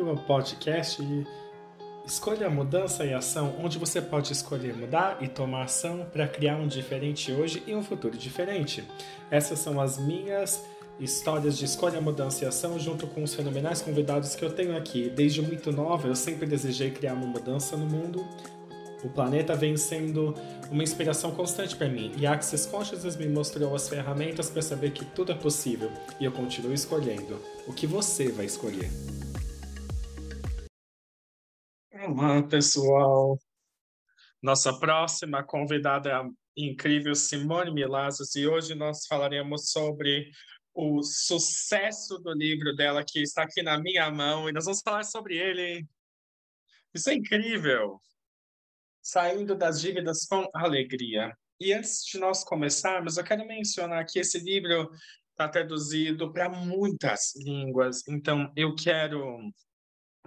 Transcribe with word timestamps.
ao 0.00 0.16
podcast 0.16 1.02
Escolha 2.06 2.48
Mudança 2.48 3.04
e 3.04 3.12
Ação, 3.12 3.54
onde 3.62 3.78
você 3.78 4.00
pode 4.00 4.32
escolher 4.32 4.74
mudar 4.74 5.18
e 5.20 5.28
tomar 5.28 5.64
ação 5.64 6.06
para 6.10 6.26
criar 6.26 6.56
um 6.56 6.66
diferente 6.66 7.30
hoje 7.30 7.62
e 7.66 7.74
um 7.74 7.82
futuro 7.82 8.16
diferente. 8.16 8.82
Essas 9.30 9.58
são 9.58 9.78
as 9.78 9.98
minhas 9.98 10.64
histórias 10.98 11.58
de 11.58 11.66
escolha, 11.66 12.00
mudança 12.00 12.44
e 12.44 12.48
ação, 12.48 12.78
junto 12.78 13.06
com 13.06 13.22
os 13.22 13.34
fenomenais 13.34 13.82
convidados 13.82 14.34
que 14.34 14.42
eu 14.42 14.50
tenho 14.50 14.76
aqui. 14.76 15.10
Desde 15.10 15.42
muito 15.42 15.70
nova, 15.70 16.08
eu 16.08 16.16
sempre 16.16 16.46
desejei 16.46 16.90
criar 16.90 17.12
uma 17.12 17.26
mudança 17.26 17.76
no 17.76 17.84
mundo. 17.84 18.26
O 19.04 19.08
planeta 19.08 19.54
vem 19.54 19.76
sendo 19.76 20.34
uma 20.70 20.82
inspiração 20.82 21.32
constante 21.32 21.76
para 21.76 21.88
mim 21.88 22.12
e 22.16 22.26
Access 22.26 22.66
Consciousness 22.68 23.16
me 23.16 23.28
mostrou 23.28 23.74
as 23.74 23.88
ferramentas 23.88 24.48
para 24.48 24.62
saber 24.62 24.92
que 24.92 25.04
tudo 25.04 25.32
é 25.32 25.34
possível 25.34 25.90
e 26.18 26.24
eu 26.24 26.32
continuo 26.32 26.72
escolhendo. 26.72 27.38
O 27.66 27.72
que 27.72 27.86
você 27.86 28.30
vai 28.30 28.46
escolher? 28.46 28.88
Olá, 32.04 32.42
pessoal. 32.42 33.38
Nossa 34.42 34.76
próxima 34.76 35.44
convidada 35.44 36.10
é 36.10 36.12
a 36.12 36.28
incrível 36.56 37.14
Simone 37.14 37.70
Milazos 37.70 38.34
e 38.34 38.44
hoje 38.44 38.74
nós 38.74 39.06
falaremos 39.06 39.70
sobre 39.70 40.28
o 40.74 41.00
sucesso 41.04 42.18
do 42.18 42.32
livro 42.32 42.74
dela 42.74 43.04
que 43.06 43.20
está 43.22 43.44
aqui 43.44 43.62
na 43.62 43.78
minha 43.78 44.10
mão 44.10 44.48
e 44.48 44.52
nós 44.52 44.64
vamos 44.64 44.80
falar 44.82 45.04
sobre 45.04 45.36
ele. 45.36 45.86
Isso 46.92 47.08
é 47.08 47.14
incrível. 47.14 48.00
Saindo 49.00 49.54
das 49.54 49.80
dívidas 49.80 50.26
com 50.26 50.44
alegria. 50.54 51.32
E 51.60 51.72
antes 51.72 52.04
de 52.04 52.18
nós 52.18 52.42
começarmos, 52.42 53.16
eu 53.16 53.22
quero 53.22 53.46
mencionar 53.46 54.04
que 54.06 54.18
esse 54.18 54.40
livro 54.40 54.90
está 55.30 55.48
traduzido 55.48 56.32
para 56.32 56.48
muitas 56.48 57.32
línguas. 57.36 58.02
Então, 58.08 58.52
eu 58.56 58.74
quero 58.74 59.52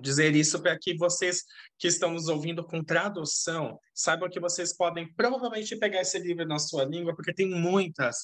dizer 0.01 0.35
isso 0.35 0.61
para 0.61 0.77
que 0.77 0.95
vocês 0.97 1.43
que 1.77 1.87
estão 1.87 2.11
nos 2.11 2.27
ouvindo 2.27 2.63
com 2.63 2.83
tradução 2.83 3.79
saibam 3.93 4.29
que 4.29 4.39
vocês 4.39 4.75
podem 4.75 5.11
provavelmente 5.13 5.75
pegar 5.77 6.01
esse 6.01 6.19
livro 6.19 6.45
na 6.45 6.59
sua 6.59 6.83
língua, 6.83 7.15
porque 7.15 7.33
tem 7.33 7.49
muitas 7.49 8.17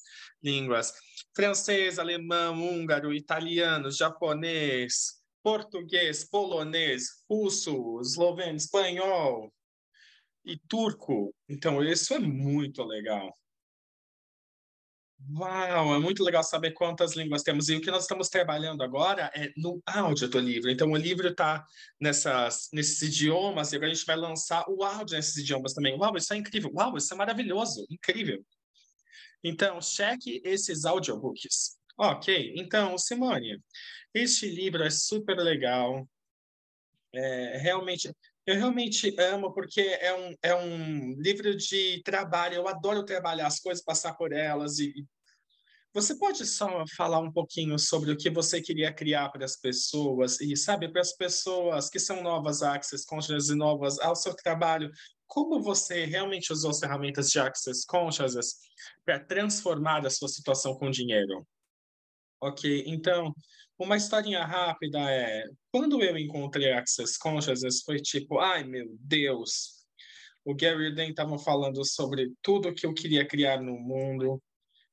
línguas: 0.43 0.93
francês, 1.35 1.97
alemão, 1.97 2.61
húngaro, 2.61 3.13
italiano, 3.13 3.89
japonês, 3.89 5.21
português, 5.41 6.23
polonês, 6.29 7.23
russo, 7.29 7.99
esloveno, 8.01 8.57
espanhol 8.57 9.51
e 10.45 10.57
turco. 10.67 11.33
Então, 11.47 11.83
isso 11.83 12.13
é 12.13 12.19
muito 12.19 12.83
legal. 12.83 13.31
Uau, 15.29 15.95
é 15.95 15.99
muito 15.99 16.23
legal 16.23 16.43
saber 16.43 16.71
quantas 16.71 17.15
línguas 17.15 17.43
temos. 17.43 17.69
E 17.69 17.75
o 17.75 17.81
que 17.81 17.91
nós 17.91 18.03
estamos 18.03 18.27
trabalhando 18.27 18.83
agora 18.83 19.31
é 19.35 19.51
no 19.55 19.81
áudio 19.85 20.27
do 20.27 20.39
livro. 20.39 20.69
Então, 20.69 20.91
o 20.91 20.97
livro 20.97 21.27
está 21.27 21.65
nesses 21.99 23.01
idiomas 23.01 23.71
e 23.71 23.75
agora 23.75 23.91
a 23.91 23.93
gente 23.93 24.05
vai 24.05 24.15
lançar 24.15 24.65
o 24.67 24.83
áudio 24.83 25.15
nesses 25.15 25.37
idiomas 25.37 25.73
também. 25.73 25.95
Uau, 25.97 26.17
isso 26.17 26.33
é 26.33 26.37
incrível. 26.37 26.71
Uau, 26.73 26.97
isso 26.97 27.13
é 27.13 27.17
maravilhoso. 27.17 27.85
Incrível. 27.89 28.43
Então, 29.43 29.81
cheque 29.81 30.41
esses 30.43 30.85
audiobooks. 30.85 31.79
Ok, 31.97 32.53
então, 32.57 32.97
Simone, 32.97 33.61
este 34.13 34.47
livro 34.49 34.83
é 34.83 34.89
super 34.89 35.37
legal. 35.37 36.07
É, 37.13 37.57
realmente, 37.57 38.11
eu 38.51 38.57
realmente 38.57 39.15
amo 39.19 39.53
porque 39.53 39.81
é 39.81 40.13
um, 40.13 40.35
é 40.43 40.55
um 40.55 41.13
livro 41.17 41.55
de 41.55 42.01
trabalho. 42.03 42.55
Eu 42.55 42.67
adoro 42.67 43.03
trabalhar 43.03 43.47
as 43.47 43.59
coisas, 43.59 43.83
passar 43.83 44.13
por 44.13 44.33
elas. 44.33 44.79
E 44.79 45.05
você 45.93 46.15
pode 46.15 46.45
só 46.45 46.85
falar 46.95 47.19
um 47.19 47.31
pouquinho 47.31 47.77
sobre 47.77 48.11
o 48.11 48.17
que 48.17 48.29
você 48.29 48.61
queria 48.61 48.93
criar 48.93 49.29
para 49.29 49.45
as 49.45 49.57
pessoas 49.57 50.39
e 50.39 50.55
sabe 50.55 50.89
para 50.89 51.01
as 51.01 51.13
pessoas 51.13 51.89
que 51.89 51.99
são 51.99 52.23
novas 52.23 52.61
Access 52.61 53.05
Consciousness 53.05 53.49
e 53.49 53.55
novas 53.55 53.99
ao 53.99 54.15
seu 54.15 54.33
trabalho, 54.33 54.89
como 55.27 55.61
você 55.61 56.05
realmente 56.05 56.51
usou 56.51 56.71
as 56.71 56.79
ferramentas 56.79 57.29
de 57.29 57.39
Access 57.39 57.85
Consciousness 57.85 58.55
para 59.05 59.19
transformar 59.19 60.05
a 60.05 60.09
sua 60.09 60.27
situação 60.27 60.75
com 60.75 60.89
dinheiro? 60.89 61.45
Ok, 62.41 62.83
então 62.87 63.33
uma 63.83 63.97
historinha 63.97 64.45
rápida 64.45 64.99
é: 64.99 65.43
quando 65.71 66.01
eu 66.03 66.17
encontrei 66.17 66.71
Access 66.71 67.17
Consciousness, 67.17 67.81
foi 67.83 67.99
tipo, 67.99 68.39
ai 68.39 68.63
meu 68.63 68.95
Deus, 68.99 69.85
o 70.45 70.55
Gary 70.55 70.93
Den 70.93 71.09
estava 71.09 71.37
falando 71.39 71.83
sobre 71.85 72.31
tudo 72.41 72.73
que 72.73 72.85
eu 72.85 72.93
queria 72.93 73.25
criar 73.27 73.61
no 73.61 73.73
mundo, 73.73 74.41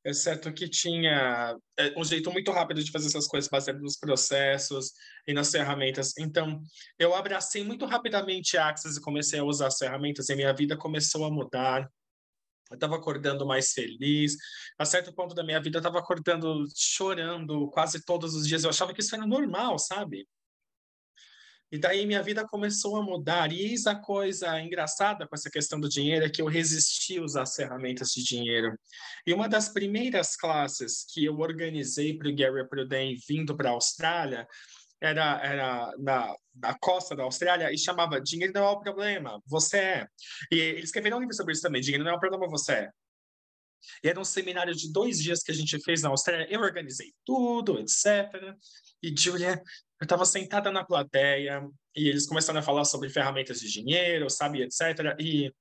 exceto 0.04 0.52
que 0.52 0.68
tinha 0.68 1.56
é, 1.78 1.98
um 1.98 2.04
jeito 2.04 2.30
muito 2.32 2.50
rápido 2.50 2.82
de 2.82 2.90
fazer 2.90 3.08
essas 3.08 3.26
coisas 3.26 3.48
baseado 3.48 3.80
nos 3.80 3.96
processos 3.96 4.92
e 5.26 5.34
nas 5.34 5.50
ferramentas. 5.50 6.14
Então, 6.18 6.62
eu 6.98 7.14
abracei 7.14 7.62
muito 7.62 7.84
rapidamente 7.84 8.56
Access 8.56 8.98
e 8.98 9.02
comecei 9.02 9.38
a 9.38 9.44
usar 9.44 9.66
as 9.66 9.78
ferramentas 9.78 10.28
e 10.28 10.36
minha 10.36 10.52
vida 10.52 10.76
começou 10.76 11.24
a 11.24 11.30
mudar 11.30 11.88
eu 12.70 12.74
estava 12.74 12.96
acordando 12.96 13.46
mais 13.46 13.72
feliz. 13.72 14.36
A 14.78 14.84
certo 14.84 15.12
ponto 15.12 15.34
da 15.34 15.44
minha 15.44 15.60
vida, 15.60 15.78
eu 15.78 15.80
estava 15.80 15.98
acordando 15.98 16.64
chorando 16.76 17.68
quase 17.70 18.04
todos 18.04 18.34
os 18.34 18.46
dias. 18.46 18.64
Eu 18.64 18.70
achava 18.70 18.92
que 18.92 19.00
isso 19.00 19.14
era 19.14 19.26
normal, 19.26 19.78
sabe? 19.78 20.26
E 21.70 21.78
daí 21.78 22.06
minha 22.06 22.22
vida 22.22 22.46
começou 22.46 22.96
a 22.96 23.02
mudar. 23.02 23.52
E 23.52 23.60
eis 23.60 23.86
a 23.86 23.94
coisa 23.94 24.58
engraçada 24.60 25.26
com 25.26 25.34
essa 25.34 25.50
questão 25.50 25.78
do 25.78 25.88
dinheiro 25.88 26.24
é 26.24 26.30
que 26.30 26.40
eu 26.40 26.46
resisti 26.46 27.18
a 27.18 27.22
usar 27.22 27.42
as 27.42 27.54
ferramentas 27.54 28.10
de 28.10 28.24
dinheiro. 28.24 28.78
E 29.26 29.34
uma 29.34 29.48
das 29.48 29.68
primeiras 29.68 30.34
classes 30.34 31.04
que 31.12 31.26
eu 31.26 31.38
organizei 31.38 32.16
para 32.16 32.28
o 32.28 32.34
Gary 32.34 32.66
Pruden 32.68 33.16
vindo 33.28 33.54
para 33.54 33.68
a 33.68 33.72
Austrália 33.72 34.46
era, 35.00 35.40
era 35.42 35.94
na, 35.98 36.34
na 36.54 36.78
costa 36.78 37.14
da 37.14 37.22
Austrália 37.22 37.72
e 37.72 37.78
chamava 37.78 38.20
Dinheiro 38.20 38.52
não 38.52 38.64
é 38.64 38.70
o 38.70 38.80
problema, 38.80 39.40
você 39.46 39.78
é. 39.78 40.06
E 40.50 40.58
eles 40.58 40.84
escreveram 40.84 41.18
um 41.18 41.20
livro 41.20 41.34
sobre 41.34 41.52
isso 41.52 41.62
também, 41.62 41.80
Dinheiro 41.80 42.04
não 42.04 42.12
é 42.12 42.14
o 42.14 42.20
problema, 42.20 42.48
você 42.48 42.72
é. 42.72 42.90
E 44.02 44.08
era 44.08 44.20
um 44.20 44.24
seminário 44.24 44.74
de 44.74 44.92
dois 44.92 45.18
dias 45.18 45.42
que 45.42 45.52
a 45.52 45.54
gente 45.54 45.80
fez 45.82 46.02
na 46.02 46.08
Austrália. 46.08 46.46
Eu 46.50 46.60
organizei 46.60 47.12
tudo, 47.24 47.78
etc. 47.78 48.56
E 49.02 49.14
Julia, 49.16 49.62
eu 50.00 50.04
estava 50.04 50.24
sentada 50.24 50.70
na 50.70 50.84
plateia 50.84 51.62
e 51.94 52.08
eles 52.08 52.26
começaram 52.26 52.60
a 52.60 52.62
falar 52.62 52.84
sobre 52.84 53.08
ferramentas 53.08 53.60
de 53.60 53.70
dinheiro, 53.70 54.28
sabe, 54.28 54.62
etc. 54.62 55.16
E 55.18 55.52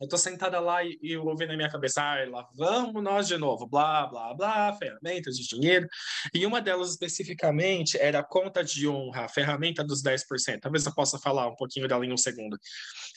eu 0.00 0.08
tô 0.08 0.16
sentada 0.16 0.60
lá 0.60 0.84
e, 0.84 0.98
e 1.02 1.16
ouvi 1.16 1.46
na 1.46 1.56
minha 1.56 1.70
cabeça, 1.70 2.00
ah, 2.00 2.24
lá 2.28 2.48
vamos 2.54 3.02
nós 3.02 3.26
de 3.26 3.36
novo, 3.36 3.66
blá, 3.66 4.06
blá, 4.06 4.32
blá, 4.32 4.72
ferramentas 4.74 5.36
de 5.36 5.46
dinheiro. 5.48 5.88
E 6.32 6.46
uma 6.46 6.60
delas 6.60 6.90
especificamente 6.90 7.98
era 7.98 8.20
a 8.20 8.24
conta 8.24 8.62
de 8.62 8.86
honra, 8.88 9.24
a 9.24 9.28
ferramenta 9.28 9.82
dos 9.82 10.02
10%. 10.02 10.60
Talvez 10.60 10.86
eu 10.86 10.94
possa 10.94 11.18
falar 11.18 11.48
um 11.48 11.56
pouquinho 11.56 11.88
dela 11.88 12.06
em 12.06 12.12
um 12.12 12.16
segundo. 12.16 12.56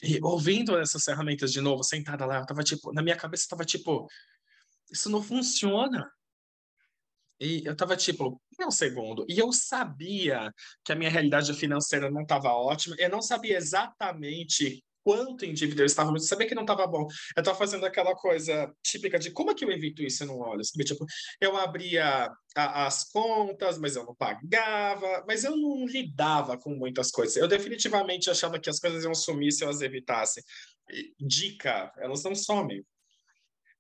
E 0.04 0.20
ouvindo 0.24 0.78
essas 0.80 1.04
ferramentas 1.04 1.52
de 1.52 1.62
novo, 1.62 1.84
sentada 1.84 2.26
lá, 2.26 2.40
eu 2.40 2.46
tava 2.46 2.64
tipo, 2.64 2.92
na 2.94 3.04
minha 3.04 3.16
cabeça 3.16 3.48
tava 3.50 3.64
tipo, 3.64 4.08
isso 4.92 5.10
não 5.10 5.22
funciona. 5.22 6.12
E 7.40 7.64
eu 7.66 7.76
tava 7.76 7.96
tipo, 7.96 8.40
um 8.60 8.72
segundo. 8.72 9.26
E 9.28 9.40
eu 9.40 9.52
sabia 9.52 10.52
que 10.86 10.92
a 10.92 10.96
minha 10.96 11.10
realidade 11.10 11.54
financeira 11.54 12.10
não 12.10 12.22
estava 12.22 12.50
ótima. 12.54 12.96
Eu 13.00 13.10
não 13.10 13.22
sabia 13.22 13.58
exatamente 13.58 14.84
quanto 15.04 15.46
em 15.46 15.54
dívida 15.54 15.82
eu 15.82 15.86
estava, 15.86 16.12
mas 16.12 16.28
sabia 16.28 16.48
que 16.48 16.56
não 16.56 16.64
estava 16.64 16.86
bom. 16.88 17.08
Eu 17.36 17.42
estava 17.42 17.58
fazendo 17.58 17.86
aquela 17.86 18.16
coisa 18.16 18.72
típica 18.84 19.20
de 19.20 19.32
como 19.32 19.52
é 19.52 19.56
que 19.56 19.66
eu 19.66 19.72
evito 19.72 20.04
isso 20.04 20.24
e 20.24 20.28
não 20.28 20.40
olho? 20.40 20.64
Sabe? 20.64 20.84
Tipo, 20.84 21.06
eu 21.40 21.58
abria 21.58 22.32
a, 22.56 22.86
as 22.86 23.06
contas, 23.12 23.78
mas 23.78 23.96
eu 23.96 24.06
não 24.06 24.16
pagava, 24.16 25.24
mas 25.28 25.44
eu 25.44 25.56
não 25.58 25.86
lidava 25.86 26.58
com 26.58 26.72
muitas 26.76 27.12
coisas. 27.12 27.36
Eu 27.36 27.48
definitivamente 27.48 28.30
achava 28.30 28.60
que 28.60 28.70
as 28.70 28.80
coisas 28.80 29.04
iam 29.04 29.16
sumir 29.16 29.52
se 29.52 29.64
eu 29.64 29.70
as 29.70 29.82
evitasse. 29.82 30.44
Dica, 31.20 31.92
elas 31.98 32.24
não 32.24 32.36
somem. 32.36 32.84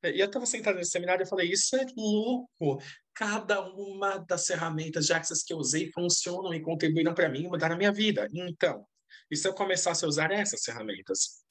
E 0.04 0.20
eu 0.20 0.26
estava 0.26 0.46
sentado 0.46 0.78
nesse 0.78 0.92
seminário 0.92 1.24
e 1.24 1.30
falei, 1.30 1.52
isso 1.52 1.76
é 1.76 1.86
louco. 1.96 2.82
Cada 3.14 3.62
uma 3.62 4.18
das 4.18 4.48
ferramentas 4.48 5.06
de 5.06 5.14
Access 5.14 5.46
que 5.46 5.54
eu 5.54 5.58
usei 5.58 5.92
funcionam 5.92 6.54
e 6.54 6.62
contribuíram 6.62 7.14
para 7.14 7.30
mim 7.30 7.44
e 7.44 7.48
mudaram 7.48 7.76
a 7.76 7.78
minha 7.78 7.92
vida. 7.92 8.28
Então, 8.34 8.86
e 9.30 9.36
se 9.36 9.48
eu 9.48 9.54
começasse 9.54 10.06
a 10.06 10.08
usar 10.08 10.32
essas 10.32 10.64
ferramentas? 10.64 11.44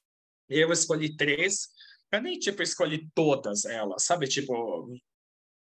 Eu 0.49 0.73
escolhi 0.73 1.17
três, 1.17 1.69
eu 2.13 2.21
nem, 2.21 2.39
tipo, 2.39 2.63
escolhi 2.63 3.09
todas 3.15 3.65
elas, 3.65 4.05
sabe? 4.05 4.27
Tipo, 4.27 4.89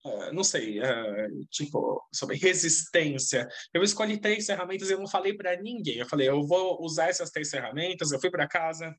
Uh, 0.04 0.32
não 0.32 0.44
sei, 0.44 0.78
uh, 0.78 1.44
tipo, 1.50 2.06
sobre 2.14 2.36
resistência. 2.36 3.48
Eu 3.74 3.82
escolhi 3.82 4.18
três 4.20 4.46
ferramentas 4.46 4.88
e 4.88 4.92
eu 4.92 4.98
não 4.98 5.08
falei 5.08 5.34
para 5.36 5.60
ninguém. 5.60 5.98
Eu 5.98 6.06
falei, 6.06 6.28
eu 6.28 6.46
vou 6.46 6.80
usar 6.82 7.08
essas 7.08 7.30
três 7.30 7.50
ferramentas. 7.50 8.12
Eu 8.12 8.20
fui 8.20 8.30
para 8.30 8.46
casa 8.46 8.96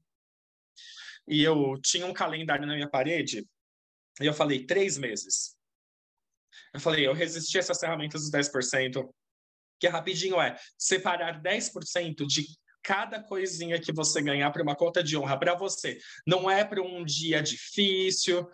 e 1.27 1.41
eu 1.43 1.79
tinha 1.81 2.05
um 2.05 2.13
calendário 2.13 2.67
na 2.67 2.73
minha 2.73 2.89
parede 2.89 3.47
e 4.19 4.25
eu 4.25 4.33
falei, 4.33 4.65
três 4.65 4.97
meses. 4.97 5.55
Eu 6.73 6.79
falei, 6.79 7.07
eu 7.07 7.13
resisti 7.13 7.57
a 7.57 7.59
essas 7.59 7.79
ferramentas 7.79 8.21
dos 8.21 8.31
10%, 8.31 9.09
que 9.79 9.87
rapidinho 9.87 10.41
é 10.41 10.59
separar 10.77 11.41
10% 11.41 12.25
de 12.25 12.45
cada 12.83 13.21
coisinha 13.21 13.79
que 13.79 13.91
você 13.91 14.21
ganhar 14.21 14.51
para 14.51 14.63
uma 14.63 14.75
conta 14.75 15.03
de 15.03 15.17
honra 15.17 15.37
para 15.37 15.55
você. 15.55 15.97
Não 16.25 16.49
é 16.49 16.63
para 16.63 16.81
um 16.81 17.03
dia 17.03 17.41
difícil, 17.41 18.47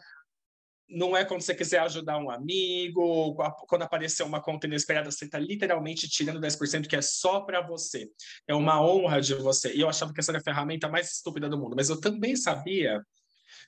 não 0.87 1.17
é 1.17 1.25
quando 1.25 1.41
você 1.41 1.55
quiser 1.55 1.79
ajudar 1.79 2.17
um 2.17 2.29
amigo, 2.29 3.35
quando 3.67 3.81
aparecer 3.81 4.23
uma 4.23 4.41
conta 4.41 4.67
inesperada, 4.67 5.09
você 5.09 5.25
está 5.25 5.39
literalmente 5.39 6.07
tirando 6.07 6.39
10% 6.39 6.87
que 6.87 6.95
é 6.95 7.01
só 7.01 7.41
para 7.41 7.61
você. 7.61 8.09
É 8.47 8.53
uma 8.53 8.81
honra 8.81 9.19
de 9.19 9.33
você. 9.33 9.73
E 9.73 9.81
eu 9.81 9.89
achava 9.89 10.13
que 10.13 10.19
essa 10.19 10.31
era 10.31 10.39
a 10.39 10.43
ferramenta 10.43 10.87
mais 10.87 11.11
estúpida 11.11 11.49
do 11.49 11.57
mundo, 11.57 11.75
mas 11.75 11.89
eu 11.89 11.99
também 11.99 12.35
sabia 12.35 13.01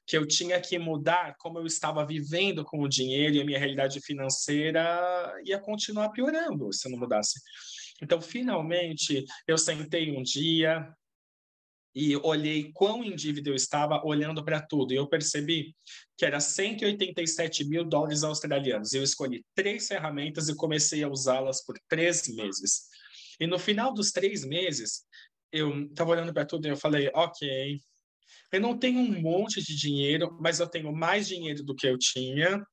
que 0.05 0.17
eu 0.17 0.25
tinha 0.25 0.59
que 0.61 0.77
mudar 0.77 1.35
como 1.39 1.59
eu 1.59 1.65
estava 1.65 2.05
vivendo 2.05 2.63
com 2.63 2.81
o 2.81 2.87
dinheiro 2.87 3.35
e 3.35 3.41
a 3.41 3.45
minha 3.45 3.59
realidade 3.59 3.99
financeira 3.99 5.33
ia 5.43 5.59
continuar 5.59 6.09
piorando 6.09 6.71
se 6.71 6.87
eu 6.87 6.91
não 6.91 6.99
mudasse. 6.99 7.41
Então, 8.01 8.21
finalmente, 8.21 9.25
eu 9.47 9.57
sentei 9.57 10.15
um 10.15 10.21
dia, 10.21 10.87
e 11.99 12.15
olhei 12.17 12.71
quão 12.73 13.03
em 13.03 13.15
dívida 13.15 13.49
eu 13.49 13.55
estava 13.55 14.05
olhando 14.05 14.45
para 14.45 14.61
tudo. 14.61 14.93
E 14.93 14.97
eu 14.97 15.07
percebi 15.07 15.75
que 16.15 16.23
era 16.23 16.39
187 16.39 17.67
mil 17.67 17.83
dólares 17.83 18.23
australianos. 18.23 18.93
Eu 18.93 19.01
escolhi 19.01 19.43
três 19.55 19.87
ferramentas 19.87 20.47
e 20.47 20.55
comecei 20.55 21.01
a 21.01 21.09
usá-las 21.09 21.65
por 21.65 21.75
três 21.89 22.27
meses. 22.27 22.83
E 23.39 23.47
no 23.47 23.57
final 23.57 23.91
dos 23.91 24.11
três 24.11 24.45
meses, 24.45 25.05
eu 25.51 25.85
estava 25.85 26.11
olhando 26.11 26.31
para 26.31 26.45
tudo 26.45 26.67
e 26.67 26.69
eu 26.69 26.77
falei, 26.77 27.09
ok, 27.15 27.81
eu 28.53 28.61
não 28.61 28.77
tenho 28.77 28.99
um 28.99 29.19
monte 29.19 29.59
de 29.63 29.75
dinheiro, 29.75 30.37
mas 30.39 30.59
eu 30.59 30.67
tenho 30.67 30.93
mais 30.93 31.27
dinheiro 31.27 31.63
do 31.63 31.73
que 31.73 31.87
eu 31.87 31.97
tinha. 31.97 32.63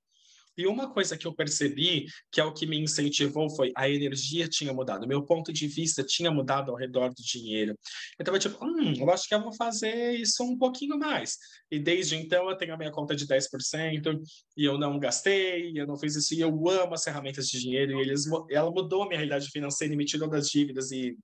E 0.57 0.67
uma 0.67 0.93
coisa 0.93 1.17
que 1.17 1.27
eu 1.27 1.35
percebi, 1.35 2.07
que 2.31 2.41
é 2.41 2.45
o 2.45 2.53
que 2.53 2.67
me 2.67 2.79
incentivou, 2.79 3.51
foi 3.51 3.73
a 3.77 3.89
energia 3.89 4.49
tinha 4.49 4.73
mudado, 4.73 5.07
meu 5.07 5.25
ponto 5.25 5.53
de 5.53 5.67
vista 5.67 6.03
tinha 6.03 6.31
mudado 6.31 6.71
ao 6.71 6.77
redor 6.77 7.09
do 7.09 7.23
dinheiro. 7.23 7.73
Eu 8.19 8.23
estava 8.23 8.39
tipo, 8.39 8.65
hum, 8.65 8.95
eu 8.97 9.11
acho 9.11 9.29
que 9.29 9.35
eu 9.35 9.43
vou 9.43 9.55
fazer 9.55 10.13
isso 10.13 10.43
um 10.45 10.57
pouquinho 10.57 10.99
mais. 10.99 11.37
E 11.71 11.79
desde 11.79 12.17
então 12.17 12.49
eu 12.49 12.57
tenho 12.57 12.75
a 12.75 12.77
minha 12.77 12.93
conta 12.93 13.15
de 13.15 13.27
10% 13.27 14.21
e 14.57 14.65
eu 14.65 14.79
não 14.79 14.99
gastei, 14.99 15.73
eu 15.75 15.87
não 15.87 15.97
fiz 15.97 16.15
isso, 16.17 16.35
e 16.35 16.41
eu 16.41 16.69
amo 16.69 16.95
as 16.95 17.03
ferramentas 17.03 17.49
de 17.49 17.61
dinheiro, 17.61 17.99
e 17.99 18.01
eles, 18.03 18.25
ela 18.51 18.71
mudou 18.71 19.03
a 19.03 19.07
minha 19.07 19.19
realidade 19.19 19.49
financeira 19.51 19.95
e 19.95 19.97
me 19.97 20.05
tirou 20.05 20.29
das 20.29 20.49
dívidas 20.49 20.91
e 20.91 21.17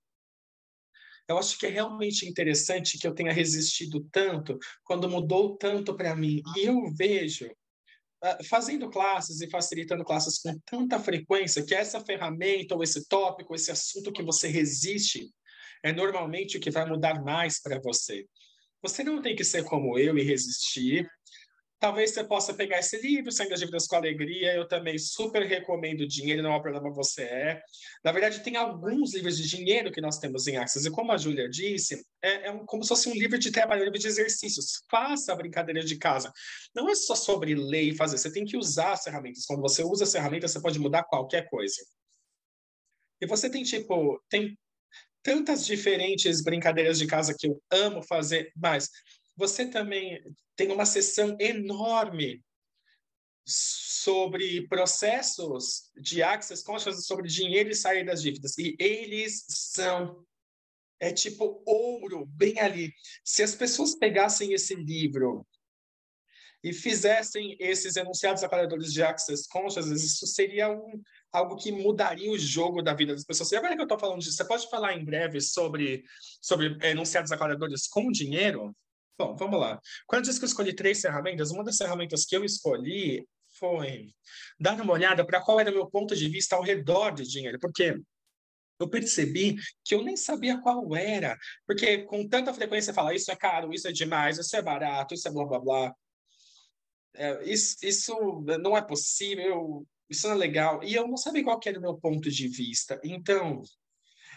eu 1.27 1.37
acho 1.37 1.57
que 1.57 1.65
é 1.65 1.69
realmente 1.69 2.27
interessante 2.27 2.97
que 2.97 3.07
eu 3.07 3.13
tenha 3.13 3.31
resistido 3.31 4.05
tanto 4.11 4.57
quando 4.83 5.09
mudou 5.09 5.55
tanto 5.55 5.95
para 5.95 6.15
mim. 6.15 6.41
E 6.57 6.67
eu 6.67 6.93
vejo 6.93 7.49
fazendo 8.47 8.89
classes 8.89 9.41
e 9.41 9.49
facilitando 9.49 10.03
classes 10.03 10.37
com 10.39 10.57
tanta 10.65 10.99
frequência 10.99 11.63
que 11.63 11.73
essa 11.73 11.99
ferramenta 11.99 12.75
ou 12.75 12.83
esse 12.83 13.07
tópico, 13.07 13.55
esse 13.55 13.71
assunto 13.71 14.11
que 14.11 14.21
você 14.21 14.47
resiste, 14.47 15.27
é 15.83 15.91
normalmente 15.91 16.57
o 16.57 16.59
que 16.59 16.69
vai 16.69 16.85
mudar 16.85 17.23
mais 17.23 17.59
para 17.59 17.79
você. 17.79 18.25
Você 18.81 19.03
não 19.03 19.21
tem 19.21 19.35
que 19.35 19.43
ser 19.43 19.63
como 19.63 19.97
eu 19.97 20.17
e 20.17 20.23
resistir, 20.23 21.09
Talvez 21.81 22.11
você 22.11 22.23
possa 22.23 22.53
pegar 22.53 22.77
esse 22.77 22.95
livro, 23.01 23.31
Saindo 23.31 23.49
das 23.49 23.59
Dívidas 23.59 23.87
com 23.87 23.95
Alegria. 23.95 24.53
Eu 24.53 24.67
também 24.67 24.99
super 24.99 25.41
recomendo 25.41 26.07
Dinheiro 26.07 26.43
Não 26.43 26.53
é 26.53 26.55
o 26.55 26.61
Problema 26.61 26.93
Você 26.93 27.23
É. 27.23 27.63
Na 28.03 28.11
verdade, 28.11 28.43
tem 28.43 28.55
alguns 28.55 29.15
livros 29.15 29.35
de 29.35 29.49
dinheiro 29.49 29.91
que 29.91 29.99
nós 29.99 30.19
temos 30.19 30.45
em 30.45 30.57
Access. 30.57 30.87
E 30.87 30.91
como 30.91 31.11
a 31.11 31.17
Júlia 31.17 31.49
disse, 31.49 32.05
é, 32.21 32.49
é 32.49 32.51
um, 32.51 32.67
como 32.67 32.83
se 32.83 32.89
fosse 32.89 33.09
um 33.09 33.15
livro 33.15 33.39
de 33.39 33.51
trabalho, 33.51 33.81
um 33.81 33.85
livro 33.85 33.97
de 33.97 34.05
exercícios. 34.05 34.83
Faça 34.91 35.33
a 35.33 35.35
brincadeira 35.35 35.83
de 35.83 35.97
casa. 35.97 36.31
Não 36.75 36.87
é 36.87 36.93
só 36.93 37.15
sobre 37.15 37.55
ler 37.55 37.81
e 37.81 37.95
fazer. 37.95 38.19
Você 38.19 38.31
tem 38.31 38.45
que 38.45 38.55
usar 38.55 38.91
as 38.91 39.03
ferramentas. 39.03 39.47
Quando 39.47 39.61
você 39.61 39.83
usa 39.83 40.03
as 40.03 40.11
ferramentas, 40.11 40.51
você 40.51 40.61
pode 40.61 40.77
mudar 40.77 41.03
qualquer 41.05 41.49
coisa. 41.49 41.83
E 43.19 43.25
você 43.25 43.49
tem, 43.49 43.63
tipo, 43.63 44.23
tem 44.29 44.55
tantas 45.23 45.65
diferentes 45.65 46.43
brincadeiras 46.43 46.99
de 46.99 47.07
casa 47.07 47.35
que 47.35 47.47
eu 47.47 47.59
amo 47.71 48.03
fazer, 48.03 48.51
mas 48.55 48.87
você 49.41 49.65
também 49.65 50.23
tem 50.55 50.71
uma 50.71 50.85
sessão 50.85 51.35
enorme 51.39 52.43
sobre 53.43 54.67
processos 54.67 55.91
de 55.95 56.21
access 56.21 56.63
conscious 56.63 57.07
sobre 57.07 57.27
dinheiro 57.27 57.71
e 57.71 57.75
sair 57.75 58.05
das 58.05 58.21
dívidas. 58.21 58.55
E 58.59 58.75
eles 58.79 59.43
são 59.49 60.23
é 60.99 61.11
tipo 61.11 61.63
ouro 61.65 62.27
bem 62.27 62.59
ali. 62.59 62.93
Se 63.25 63.41
as 63.41 63.55
pessoas 63.55 63.95
pegassem 63.95 64.53
esse 64.53 64.75
livro 64.75 65.43
e 66.63 66.71
fizessem 66.71 67.57
esses 67.59 67.95
enunciados 67.95 68.43
aclaradores 68.43 68.93
de 68.93 69.01
access 69.01 69.47
conscious, 69.49 69.87
isso 69.87 70.27
seria 70.27 70.69
um, 70.69 71.01
algo 71.31 71.55
que 71.55 71.71
mudaria 71.71 72.31
o 72.31 72.37
jogo 72.37 72.83
da 72.83 72.93
vida 72.93 73.13
das 73.15 73.23
pessoas. 73.23 73.51
E 73.51 73.55
agora 73.55 73.73
que 73.73 73.81
eu 73.81 73.85
estou 73.85 73.97
falando 73.97 74.19
disso, 74.19 74.37
você 74.37 74.45
pode 74.45 74.69
falar 74.69 74.93
em 74.93 75.03
breve 75.03 75.41
sobre, 75.41 76.03
sobre 76.39 76.77
enunciados 76.83 77.31
aclaradores 77.31 77.87
com 77.87 78.11
dinheiro? 78.11 78.75
Bom, 79.21 79.35
vamos 79.35 79.59
lá. 79.59 79.79
Quando 80.07 80.23
eu 80.23 80.29
disse 80.29 80.39
que 80.39 80.45
eu 80.45 80.47
escolhi 80.47 80.73
três 80.73 80.99
ferramentas, 80.99 81.51
uma 81.51 81.63
das 81.63 81.77
ferramentas 81.77 82.25
que 82.25 82.35
eu 82.35 82.43
escolhi 82.43 83.23
foi 83.59 84.09
dar 84.59 84.81
uma 84.81 84.93
olhada 84.93 85.23
para 85.23 85.39
qual 85.39 85.59
era 85.59 85.69
o 85.69 85.73
meu 85.73 85.85
ponto 85.87 86.15
de 86.15 86.27
vista 86.27 86.55
ao 86.55 86.63
redor 86.63 87.11
de 87.11 87.23
dinheiro, 87.23 87.59
porque 87.59 88.01
eu 88.79 88.89
percebi 88.89 89.57
que 89.85 89.93
eu 89.93 90.01
nem 90.01 90.17
sabia 90.17 90.59
qual 90.59 90.95
era, 90.95 91.37
porque 91.67 91.99
com 91.99 92.27
tanta 92.27 92.51
frequência 92.51 92.95
fala 92.95 93.13
isso 93.13 93.31
é 93.31 93.35
caro, 93.35 93.71
isso 93.71 93.87
é 93.87 93.91
demais, 93.91 94.39
isso 94.39 94.55
é 94.55 94.61
barato, 94.61 95.13
isso 95.13 95.27
é 95.27 95.31
blá 95.31 95.45
blá 95.45 95.59
blá. 95.59 95.95
É, 97.13 97.43
isso, 97.43 97.77
isso 97.83 98.41
não 98.59 98.75
é 98.75 98.81
possível, 98.81 99.85
isso 100.09 100.27
não 100.27 100.33
é 100.33 100.37
legal. 100.39 100.83
E 100.83 100.95
eu 100.95 101.07
não 101.07 101.17
sabia 101.17 101.43
qual 101.43 101.59
era 101.63 101.77
o 101.77 101.81
meu 101.81 101.95
ponto 101.95 102.31
de 102.31 102.47
vista. 102.47 102.99
Então, 103.03 103.61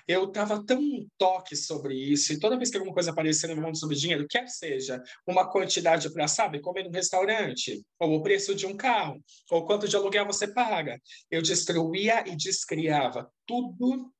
eu 0.06 0.24
estava 0.24 0.64
tão 0.64 0.80
em 0.80 1.08
toque 1.16 1.56
sobre 1.56 1.94
isso, 1.94 2.32
e 2.32 2.38
toda 2.38 2.56
vez 2.56 2.70
que 2.70 2.76
alguma 2.76 2.94
coisa 2.94 3.10
aparecia 3.10 3.54
no 3.54 3.60
mundo 3.60 3.76
sobre 3.76 3.96
dinheiro, 3.96 4.26
quer 4.28 4.46
seja 4.48 5.02
uma 5.26 5.50
quantidade 5.50 6.12
para, 6.12 6.28
sabe, 6.28 6.60
comer 6.60 6.84
num 6.84 6.90
restaurante, 6.90 7.82
ou 7.98 8.14
o 8.14 8.22
preço 8.22 8.54
de 8.54 8.66
um 8.66 8.76
carro, 8.76 9.22
ou 9.50 9.64
quanto 9.64 9.88
de 9.88 9.96
aluguel 9.96 10.26
você 10.26 10.46
paga, 10.46 11.00
eu 11.30 11.40
destruía 11.40 12.24
e 12.28 12.36
descriava 12.36 13.30
tudo 13.46 14.12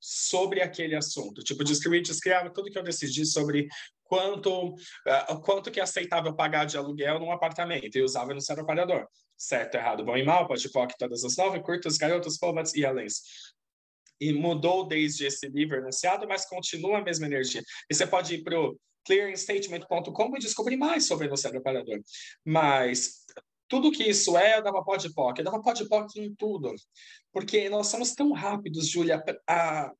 sobre 0.00 0.60
aquele 0.60 0.96
assunto. 0.96 1.42
Tipo, 1.42 1.62
destruía 1.62 2.00
e 2.00 2.02
descriava 2.02 2.50
tudo 2.50 2.70
que 2.70 2.78
eu 2.78 2.82
decidi 2.82 3.24
sobre 3.24 3.68
quanto, 4.02 4.74
uh, 4.74 5.40
quanto 5.42 5.70
que 5.70 5.80
é 5.80 5.82
aceitável 5.82 6.34
pagar 6.34 6.66
de 6.66 6.76
aluguel 6.76 7.18
num 7.18 7.32
apartamento, 7.32 7.96
e 7.96 8.02
usava 8.02 8.34
no 8.34 8.40
aparador. 8.58 9.06
Certo, 9.36 9.74
errado, 9.74 10.04
bom 10.04 10.16
e 10.16 10.24
mal, 10.24 10.46
pode 10.46 10.68
focar 10.68 10.96
todas 10.96 11.24
as 11.24 11.36
nove, 11.36 11.60
curtas, 11.60 11.96
garotos, 11.96 12.38
povas 12.38 12.74
e 12.74 12.84
além 12.84 13.06
e 14.22 14.32
mudou 14.32 14.86
desde 14.86 15.26
esse 15.26 15.48
livro 15.48 15.78
anunciado, 15.78 16.28
mas 16.28 16.46
continua 16.46 16.98
a 16.98 17.02
mesma 17.02 17.26
energia. 17.26 17.62
E 17.90 17.94
você 17.94 18.06
pode 18.06 18.34
ir 18.34 18.42
para 18.44 18.60
o 18.60 18.78
clearingstatement.com 19.04 20.36
e 20.36 20.38
descobrir 20.38 20.76
mais 20.76 21.06
sobre 21.06 21.26
o 21.26 21.28
enunciado 21.28 21.58
operador. 21.58 22.00
Mas 22.44 23.24
tudo 23.68 23.90
que 23.90 24.04
isso 24.04 24.38
é, 24.38 24.58
eu 24.58 24.62
dava 24.62 24.84
pode 24.84 25.12
POC. 25.12 25.40
Eu 25.40 25.44
dava 25.44 25.60
POC 25.60 26.20
em 26.20 26.32
tudo. 26.36 26.72
Porque 27.32 27.68
nós 27.68 27.88
somos 27.88 28.12
tão 28.12 28.32
rápidos, 28.32 28.88
Júlia, 28.88 29.20
a, 29.48 29.92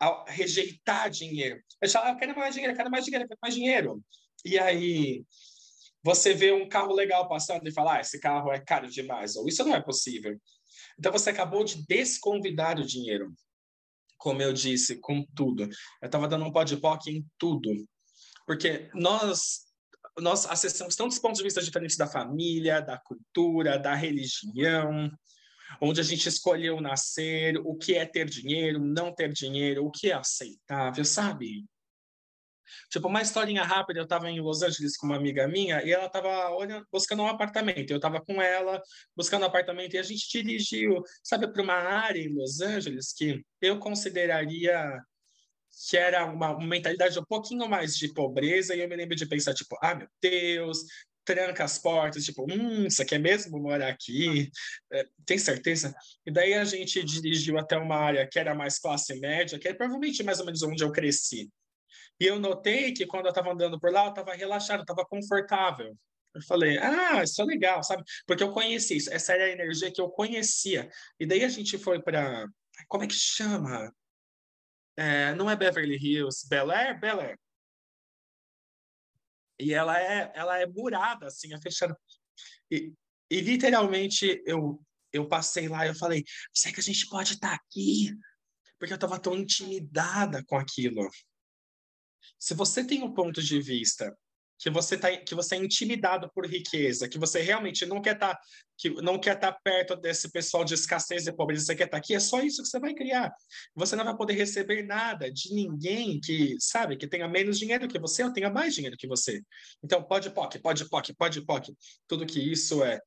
a 0.00 0.24
rejeitar 0.28 1.10
dinheiro. 1.10 1.60
Eu 1.82 1.90
falo, 1.90 2.06
ah, 2.06 2.10
eu 2.12 2.16
quero 2.16 2.36
mais 2.36 2.54
dinheiro, 2.54 2.72
eu 2.72 2.76
quero 2.76 2.90
mais 2.90 3.04
dinheiro, 3.04 3.24
eu 3.24 3.28
quero 3.28 3.40
mais 3.42 3.54
dinheiro. 3.54 4.02
E 4.44 4.58
aí 4.58 5.24
você 6.02 6.32
vê 6.32 6.52
um 6.52 6.68
carro 6.68 6.94
legal 6.94 7.28
passando 7.28 7.68
e 7.68 7.72
fala, 7.72 7.96
ah, 7.96 8.00
esse 8.00 8.18
carro 8.18 8.50
é 8.50 8.60
caro 8.60 8.88
demais, 8.88 9.36
ou 9.36 9.46
isso 9.46 9.62
não 9.64 9.74
é 9.74 9.82
possível. 9.82 10.40
Então 10.98 11.12
você 11.12 11.30
acabou 11.30 11.64
de 11.64 11.84
desconvidar 11.86 12.78
o 12.78 12.86
dinheiro 12.86 13.34
como 14.18 14.42
eu 14.42 14.52
disse, 14.52 14.96
com 15.00 15.24
tudo. 15.34 15.62
Eu 15.62 16.06
estava 16.06 16.28
dando 16.28 16.44
um 16.44 16.52
pó 16.52 16.64
de 16.64 16.76
POC 16.76 17.10
em 17.10 17.26
tudo. 17.38 17.88
Porque 18.46 18.90
nós, 18.94 19.60
nós 20.18 20.44
acessamos 20.46 20.96
tantos 20.96 21.18
pontos 21.18 21.38
de 21.38 21.44
vista 21.44 21.62
diferentes 21.62 21.96
da 21.96 22.06
família, 22.06 22.80
da 22.80 22.98
cultura, 22.98 23.78
da 23.78 23.94
religião, 23.94 25.10
onde 25.80 26.00
a 26.00 26.04
gente 26.04 26.28
escolheu 26.28 26.80
nascer, 26.80 27.56
o 27.58 27.76
que 27.76 27.94
é 27.94 28.04
ter 28.04 28.28
dinheiro, 28.28 28.78
não 28.78 29.14
ter 29.14 29.32
dinheiro, 29.32 29.84
o 29.84 29.90
que 29.90 30.10
é 30.10 30.14
aceitável, 30.14 31.04
sabe? 31.04 31.64
Tipo, 32.90 33.08
uma 33.08 33.22
historinha 33.22 33.62
rápida, 33.62 34.00
eu 34.00 34.04
estava 34.04 34.30
em 34.30 34.40
Los 34.40 34.62
Angeles 34.62 34.96
com 34.96 35.06
uma 35.06 35.16
amiga 35.16 35.46
minha 35.48 35.82
e 35.82 35.92
ela 35.92 36.06
estava 36.06 36.50
buscando 36.92 37.22
um 37.22 37.26
apartamento. 37.26 37.90
Eu 37.90 37.96
estava 37.96 38.20
com 38.20 38.40
ela 38.40 38.80
buscando 39.16 39.42
um 39.42 39.46
apartamento 39.46 39.94
e 39.94 39.98
a 39.98 40.02
gente 40.02 40.26
dirigiu, 40.30 41.02
sabe, 41.22 41.52
para 41.52 41.62
uma 41.62 41.74
área 41.74 42.20
em 42.20 42.34
Los 42.34 42.60
Angeles 42.60 43.12
que 43.12 43.42
eu 43.60 43.78
consideraria 43.78 45.00
que 45.88 45.96
era 45.96 46.24
uma, 46.26 46.58
mentalidade 46.58 47.18
um 47.18 47.24
pouquinho 47.24 47.68
mais 47.68 47.96
de 47.96 48.12
pobreza 48.12 48.74
e 48.74 48.80
eu 48.80 48.88
me 48.88 48.96
lembro 48.96 49.14
de 49.14 49.26
pensar, 49.26 49.54
tipo, 49.54 49.76
ah, 49.80 49.94
meu 49.94 50.08
Deus, 50.20 50.84
tranca 51.24 51.62
as 51.64 51.78
portas, 51.78 52.24
tipo, 52.24 52.46
hum, 52.50 52.88
você 52.88 53.04
quer 53.04 53.18
mesmo 53.18 53.60
morar 53.60 53.88
aqui? 53.88 54.50
É, 54.90 55.04
tem 55.26 55.38
certeza? 55.38 55.94
E 56.24 56.30
daí 56.32 56.54
a 56.54 56.64
gente 56.64 57.02
dirigiu 57.04 57.58
até 57.58 57.76
uma 57.76 57.96
área 57.96 58.26
que 58.26 58.38
era 58.38 58.54
mais 58.54 58.78
classe 58.78 59.18
média, 59.20 59.58
que 59.58 59.68
é 59.68 59.74
provavelmente 59.74 60.22
mais 60.22 60.40
ou 60.40 60.46
menos 60.46 60.62
onde 60.62 60.82
eu 60.82 60.90
cresci. 60.90 61.50
E 62.20 62.26
eu 62.26 62.38
notei 62.38 62.92
que 62.92 63.06
quando 63.06 63.26
eu 63.26 63.30
estava 63.30 63.52
andando 63.52 63.78
por 63.78 63.92
lá, 63.92 64.04
eu 64.06 64.10
estava 64.10 64.34
relaxado, 64.34 64.80
estava 64.80 65.04
confortável. 65.06 65.96
Eu 66.34 66.42
falei, 66.42 66.78
ah, 66.78 67.22
isso 67.22 67.40
é 67.42 67.44
legal, 67.44 67.82
sabe? 67.82 68.02
Porque 68.26 68.42
eu 68.42 68.52
conheci 68.52 68.96
isso, 68.96 69.12
essa 69.12 69.32
era 69.32 69.44
a 69.44 69.50
energia 69.50 69.92
que 69.92 70.00
eu 70.00 70.10
conhecia. 70.10 70.90
E 71.18 71.26
daí 71.26 71.44
a 71.44 71.48
gente 71.48 71.78
foi 71.78 72.00
para. 72.02 72.46
Como 72.88 73.04
é 73.04 73.06
que 73.06 73.14
chama? 73.14 73.92
É, 74.96 75.34
não 75.34 75.50
é 75.50 75.56
Beverly 75.56 75.96
Hills, 75.96 76.46
Bel 76.48 76.70
Air? 76.70 77.00
Bel 77.00 77.20
Air. 77.20 77.38
E 79.60 79.72
ela 79.74 80.00
é, 80.00 80.32
ela 80.34 80.58
é 80.58 80.66
murada, 80.66 81.26
assim, 81.26 81.52
é 81.54 81.60
fechada. 81.60 81.96
E, 82.70 82.92
E 83.30 83.40
literalmente 83.40 84.42
eu 84.46 84.80
eu 85.12 85.26
passei 85.28 85.68
lá 85.68 85.86
e 85.86 85.90
eu 85.90 85.94
falei, 85.94 86.24
será 86.52 86.74
que 86.74 86.80
a 86.80 86.82
gente 86.82 87.08
pode 87.08 87.34
estar 87.34 87.50
tá 87.50 87.54
aqui? 87.54 88.14
Porque 88.78 88.92
eu 88.92 88.96
estava 88.96 89.18
tão 89.18 89.34
intimidada 89.34 90.44
com 90.46 90.56
aquilo. 90.56 91.08
Se 92.38 92.54
você 92.54 92.84
tem 92.84 93.02
um 93.02 93.12
ponto 93.12 93.42
de 93.42 93.60
vista 93.60 94.16
que 94.58 94.68
você 94.70 94.98
tá, 94.98 95.16
que 95.16 95.34
você 95.34 95.54
é 95.54 95.58
intimidado 95.58 96.28
por 96.34 96.44
riqueza, 96.44 97.08
que 97.08 97.18
você 97.18 97.40
realmente 97.40 97.86
não 97.86 98.02
quer 98.02 98.14
estar 98.14 98.34
tá, 98.34 98.40
que 98.76 98.90
não 98.90 99.18
quer 99.18 99.36
estar 99.36 99.52
tá 99.52 99.60
perto 99.62 99.94
desse 99.94 100.30
pessoal 100.32 100.64
de 100.64 100.74
escassez 100.74 101.26
e 101.26 101.32
pobreza, 101.32 101.66
você 101.66 101.76
quer 101.76 101.84
estar 101.84 101.96
tá 101.96 101.98
aqui, 101.98 102.14
é 102.14 102.20
só 102.20 102.42
isso 102.42 102.62
que 102.62 102.68
você 102.68 102.80
vai 102.80 102.92
criar. 102.92 103.32
Você 103.74 103.94
não 103.94 104.04
vai 104.04 104.16
poder 104.16 104.34
receber 104.34 104.82
nada 104.82 105.30
de 105.30 105.54
ninguém 105.54 106.20
que, 106.20 106.56
sabe, 106.58 106.96
que 106.96 107.06
tenha 107.06 107.28
menos 107.28 107.58
dinheiro 107.58 107.86
que 107.86 108.00
você 108.00 108.24
ou 108.24 108.32
tenha 108.32 108.50
mais 108.50 108.74
dinheiro 108.74 108.96
que 108.96 109.06
você. 109.06 109.40
Então, 109.82 110.02
pode 110.02 110.28
POC, 110.30 110.58
pode 110.58 110.88
POC, 110.88 111.14
pode 111.14 111.44
POC, 111.44 111.72
tudo 112.08 112.26
que 112.26 112.40
isso 112.40 112.82
é 112.82 113.00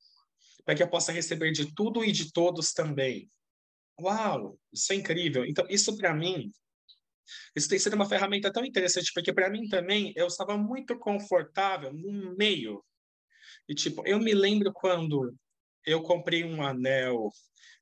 para 0.63 0.75
que 0.75 0.84
eu 0.84 0.90
possa 0.90 1.12
receber 1.12 1.51
de 1.51 1.74
tudo 1.74 2.06
e 2.06 2.12
de 2.12 2.32
todos 2.32 2.72
também. 2.72 3.30
Uau, 4.00 4.58
isso 4.72 4.94
é 4.94 4.96
incrível. 4.96 5.46
Então, 5.46 5.66
isso 5.70 5.98
para 5.98 6.13
mim 6.13 6.51
isso 7.56 7.70
tem 7.70 7.80
sido 7.80 7.96
uma 7.96 8.08
ferramenta 8.08 8.51
tão 8.51 8.66
interessante, 8.66 9.12
porque 9.13 9.34
para 9.34 9.50
mim 9.50 9.68
também 9.68 10.13
eu 10.16 10.28
estava 10.28 10.58
muito 10.58 10.98
confortável 10.98 11.94
no 11.94 12.36
meio. 12.36 12.84
E 13.68 13.75
tipo, 13.75 14.06
eu 14.06 14.20
me 14.20 14.34
lembro 14.34 14.72
quando 14.74 15.36
eu 15.86 16.01
comprei 16.01 16.44
um 16.44 16.62
anel 16.62 17.30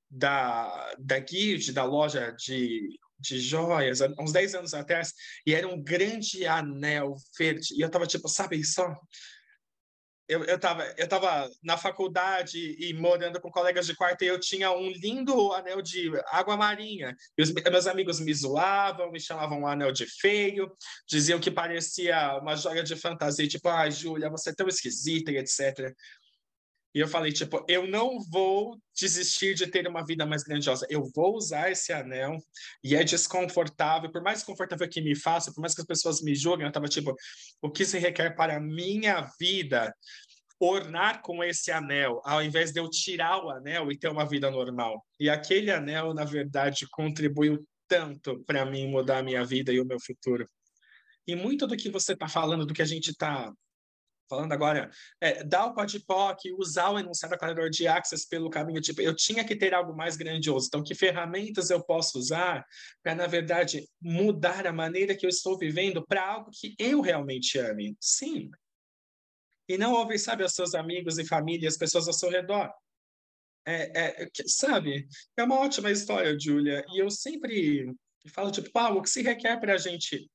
da, 0.10 0.96
da 1.00 1.19
Guild, 1.19 1.72
da 1.72 1.84
loja 1.84 2.31
de, 2.31 2.98
de 3.19 3.39
joias, 3.39 4.00
uns 4.19 4.31
10 4.31 4.55
anos 4.55 4.74
atrás, 4.74 5.13
e 5.46 5.53
era 5.53 5.67
um 5.67 5.81
grande 5.81 6.46
anel 6.46 7.15
verde. 7.38 7.75
E 7.75 7.81
eu 7.81 7.89
tava 7.89 8.08
tipo, 8.08 8.27
sabe 8.27 8.63
só? 8.63 8.96
Eu, 10.29 10.43
eu, 10.43 10.59
tava, 10.59 10.83
eu 10.95 11.07
tava 11.07 11.50
na 11.63 11.75
faculdade 11.75 12.77
e 12.79 12.93
morando 12.93 13.41
com 13.41 13.50
colegas 13.50 13.88
de 13.88 13.95
quarto 13.95 14.21
e 14.21 14.27
eu 14.27 14.39
tinha 14.39 14.71
um 14.71 14.91
lindo 14.91 15.51
anel 15.53 15.81
de 15.81 16.12
água 16.27 16.55
marinha. 16.55 17.15
E 17.36 17.41
os 17.41 17.51
meus 17.51 17.88
amigos 17.88 18.19
me 18.19 18.31
zoavam, 18.31 19.12
me 19.12 19.19
chamavam 19.19 19.65
anel 19.65 19.91
de 19.91 20.05
feio, 20.05 20.71
diziam 21.07 21.39
que 21.39 21.50
parecia 21.50 22.38
uma 22.38 22.55
joia 22.55 22.83
de 22.83 22.95
fantasia, 22.95 23.48
tipo, 23.48 23.67
ai, 23.69 23.88
ah, 23.88 23.89
Júlia, 23.89 24.29
você 24.29 24.51
é 24.51 24.55
tão 24.55 24.67
esquisita 24.67 25.31
etc. 25.31 25.93
E 26.93 27.00
eu 27.00 27.08
falei, 27.08 27.31
tipo, 27.31 27.63
eu 27.67 27.88
não 27.88 28.19
vou 28.31 28.79
desistir 29.00 29.53
de 29.53 29.67
ter 29.67 29.88
uma 29.88 30.03
vida 30.03 30.25
mais 30.25 30.43
grandiosa. 30.43 30.88
Eu 30.89 31.03
vou 31.15 31.36
usar 31.36 31.72
esse 31.72 31.93
anel 31.93 32.38
e 32.84 32.96
é 32.96 33.03
desconfortável, 33.03 34.12
por 34.12 34.24
mais 34.24 34.43
confortável 34.43 34.89
que 34.89 35.01
me 35.01 35.15
faça, 35.15 35.53
por 35.53 35.62
mais 35.62 35.75
que 35.75 35.81
as 35.81 35.88
pessoas 35.88 36.22
me 36.22 36.34
julguem, 36.34 36.65
eu 36.65 36.72
tava 36.72 36.88
tipo, 36.88 37.15
o 37.62 37.69
que 37.69 37.86
se 37.86 38.00
requer 38.00 38.36
para 38.36 38.58
a 38.58 38.60
minha 38.60 39.22
vida 39.39 39.93
ornar 40.60 41.22
com 41.22 41.43
esse 41.43 41.72
anel, 41.72 42.22
ao 42.25 42.43
invés 42.43 42.72
de 42.74 42.79
eu 42.79 42.89
tirar 42.89 43.43
o 43.43 43.50
anel 43.50 43.91
e 43.91 43.98
ter 43.98 44.10
uma 44.10 44.27
vida 44.27 44.51
normal. 44.51 45.05
E 45.19 45.29
aquele 45.29 45.72
anel, 45.72 46.13
na 46.13 46.25
verdade, 46.25 46.88
contribuiu 46.89 47.65
tanto 47.88 48.43
para 48.46 48.65
mim 48.65 48.88
mudar 48.88 49.19
a 49.19 49.24
minha 49.24 49.43
vida 49.46 49.72
e 49.72 49.79
o 49.79 49.86
meu 49.86 50.00
futuro. 50.00 50.50
E 51.25 51.36
muito 51.36 51.65
do 51.65 51.77
que 51.77 51.89
você 51.89 52.13
está 52.13 52.27
falando, 52.27 52.65
do 52.65 52.74
que 52.74 52.81
a 52.81 52.86
gente 52.86 53.12
está 53.12 53.53
falando 54.29 54.51
agora, 54.51 54.89
é, 55.19 55.43
dar 55.43 55.65
o 55.65 55.74
podpoc, 55.74 56.39
usar 56.57 56.91
o 56.91 57.00
enunciado 57.00 57.33
aclarador 57.33 57.69
de 57.69 57.88
access 57.88 58.27
pelo 58.27 58.50
caminho, 58.50 58.79
tipo, 58.79 59.01
eu 59.01 59.15
tinha 59.15 59.43
que 59.43 59.55
ter 59.55 59.74
algo 59.74 59.95
mais 59.95 60.15
grandioso. 60.15 60.67
Então, 60.67 60.83
que 60.83 60.93
ferramentas 60.93 61.69
eu 61.69 61.83
posso 61.83 62.19
usar 62.19 62.65
para, 63.01 63.15
na 63.15 63.27
verdade, 63.27 63.89
mudar 64.00 64.67
a 64.67 64.74
maneira 64.74 65.15
que 65.15 65.25
eu 65.25 65.29
estou 65.29 65.57
vivendo 65.57 66.05
para 66.05 66.25
algo 66.25 66.51
que 66.53 66.75
eu 66.77 67.01
realmente 67.01 67.57
ame? 67.57 67.98
Sim. 68.00 68.51
E 69.67 69.77
não 69.77 69.93
ouvir, 69.93 70.19
sabe, 70.19 70.43
os 70.43 70.53
seus 70.53 70.74
amigos 70.74 71.17
e 71.17 71.25
família, 71.25 71.67
as 71.67 71.77
pessoas 71.77 72.07
ao 72.07 72.13
seu 72.13 72.29
redor. 72.29 72.71
É, 73.65 74.24
é, 74.24 74.29
sabe, 74.48 75.07
é 75.38 75.43
uma 75.43 75.59
ótima 75.59 75.91
história, 75.91 76.38
Julia. 76.39 76.83
E 76.93 77.00
eu 77.01 77.09
sempre 77.12 77.93
falo, 78.33 78.51
tipo, 78.51 78.71
Paulo, 78.71 79.00
o 79.00 79.01
que 79.01 79.09
se 79.09 79.21
requer 79.21 79.59
para 79.59 79.74
a 79.74 79.77
gente 79.77 80.29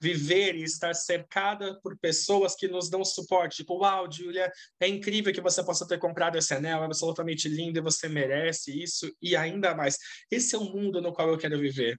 Viver 0.00 0.54
e 0.54 0.62
estar 0.62 0.94
cercada 0.94 1.78
por 1.80 1.98
pessoas 1.98 2.54
que 2.54 2.68
nos 2.68 2.88
dão 2.88 3.04
suporte. 3.04 3.56
Tipo, 3.56 3.78
uau, 3.78 4.10
Julia, 4.10 4.50
é 4.80 4.88
incrível 4.88 5.32
que 5.32 5.40
você 5.40 5.64
possa 5.64 5.86
ter 5.86 5.98
comprado 5.98 6.36
esse 6.36 6.54
anel, 6.54 6.82
é 6.82 6.86
absolutamente 6.86 7.48
lindo 7.48 7.78
e 7.78 7.82
você 7.82 8.08
merece 8.08 8.82
isso 8.82 9.10
e 9.20 9.36
ainda 9.36 9.74
mais. 9.74 9.98
Esse 10.30 10.54
é 10.54 10.58
o 10.58 10.64
mundo 10.64 11.00
no 11.00 11.12
qual 11.12 11.28
eu 11.28 11.38
quero 11.38 11.58
viver. 11.58 11.98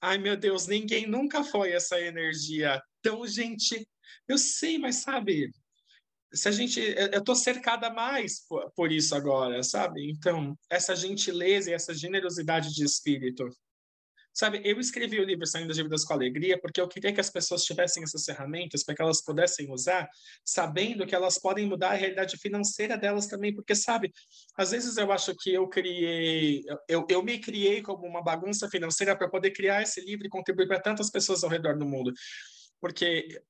Ai, 0.00 0.18
meu 0.18 0.36
Deus, 0.36 0.66
ninguém 0.66 1.06
nunca 1.06 1.44
foi 1.44 1.72
essa 1.72 2.00
energia 2.00 2.82
tão 3.00 3.26
gente. 3.26 3.86
Eu 4.26 4.36
sei, 4.36 4.78
mas 4.78 4.96
sabe, 4.96 5.50
se 6.32 6.48
a 6.48 6.52
gente 6.52 6.80
eu 6.80 7.18
estou 7.18 7.36
cercada 7.36 7.90
mais 7.90 8.44
por, 8.74 8.90
isso 8.90 9.14
agora, 9.14 9.62
sabe? 9.62 10.10
Então, 10.10 10.56
essa 10.70 10.96
gentileza 10.96 11.70
e 11.70 11.74
essa 11.74 11.94
generosidade 11.94 12.74
de 12.74 12.84
espírito 12.84 13.48
Sabe, 14.34 14.62
eu 14.64 14.80
escrevi 14.80 15.20
o 15.20 15.24
livro 15.24 15.46
Saindo 15.46 15.68
das 15.68 15.76
Dívidas 15.76 16.04
com 16.04 16.14
Alegria 16.14 16.58
porque 16.58 16.80
eu 16.80 16.88
queria 16.88 17.12
que 17.12 17.20
as 17.20 17.28
pessoas 17.28 17.64
tivessem 17.64 18.02
essas 18.02 18.24
ferramentas 18.24 18.82
para 18.82 18.94
que 18.94 19.02
elas 19.02 19.22
pudessem 19.22 19.70
usar, 19.70 20.08
sabendo 20.42 21.06
que 21.06 21.14
elas 21.14 21.38
podem 21.38 21.66
mudar 21.66 21.90
a 21.90 21.94
realidade 21.94 22.38
financeira 22.38 22.96
delas 22.96 23.26
também, 23.26 23.54
porque, 23.54 23.74
sabe, 23.74 24.10
às 24.56 24.70
vezes 24.70 24.96
eu 24.96 25.12
acho 25.12 25.34
que 25.36 25.52
eu 25.52 25.68
criei, 25.68 26.64
eu, 26.88 27.04
eu 27.10 27.22
me 27.22 27.38
criei 27.38 27.82
como 27.82 28.06
uma 28.06 28.22
bagunça 28.22 28.68
financeira 28.70 29.14
para 29.14 29.28
poder 29.28 29.50
criar 29.50 29.82
esse 29.82 30.00
livro 30.00 30.26
e 30.26 30.30
contribuir 30.30 30.66
para 30.66 30.80
tantas 30.80 31.10
pessoas 31.10 31.44
ao 31.44 31.50
redor 31.50 31.76
do 31.76 31.84
mundo. 31.84 32.10
Porque 32.80 33.42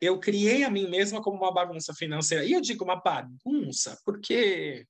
eu 0.00 0.20
criei 0.20 0.64
a 0.64 0.70
mim 0.70 0.88
mesma 0.88 1.22
como 1.22 1.38
uma 1.38 1.52
bagunça 1.52 1.94
financeira. 1.94 2.44
E 2.44 2.52
eu 2.52 2.60
digo 2.60 2.84
uma 2.84 3.00
bagunça 3.00 3.98
porque 4.04 4.86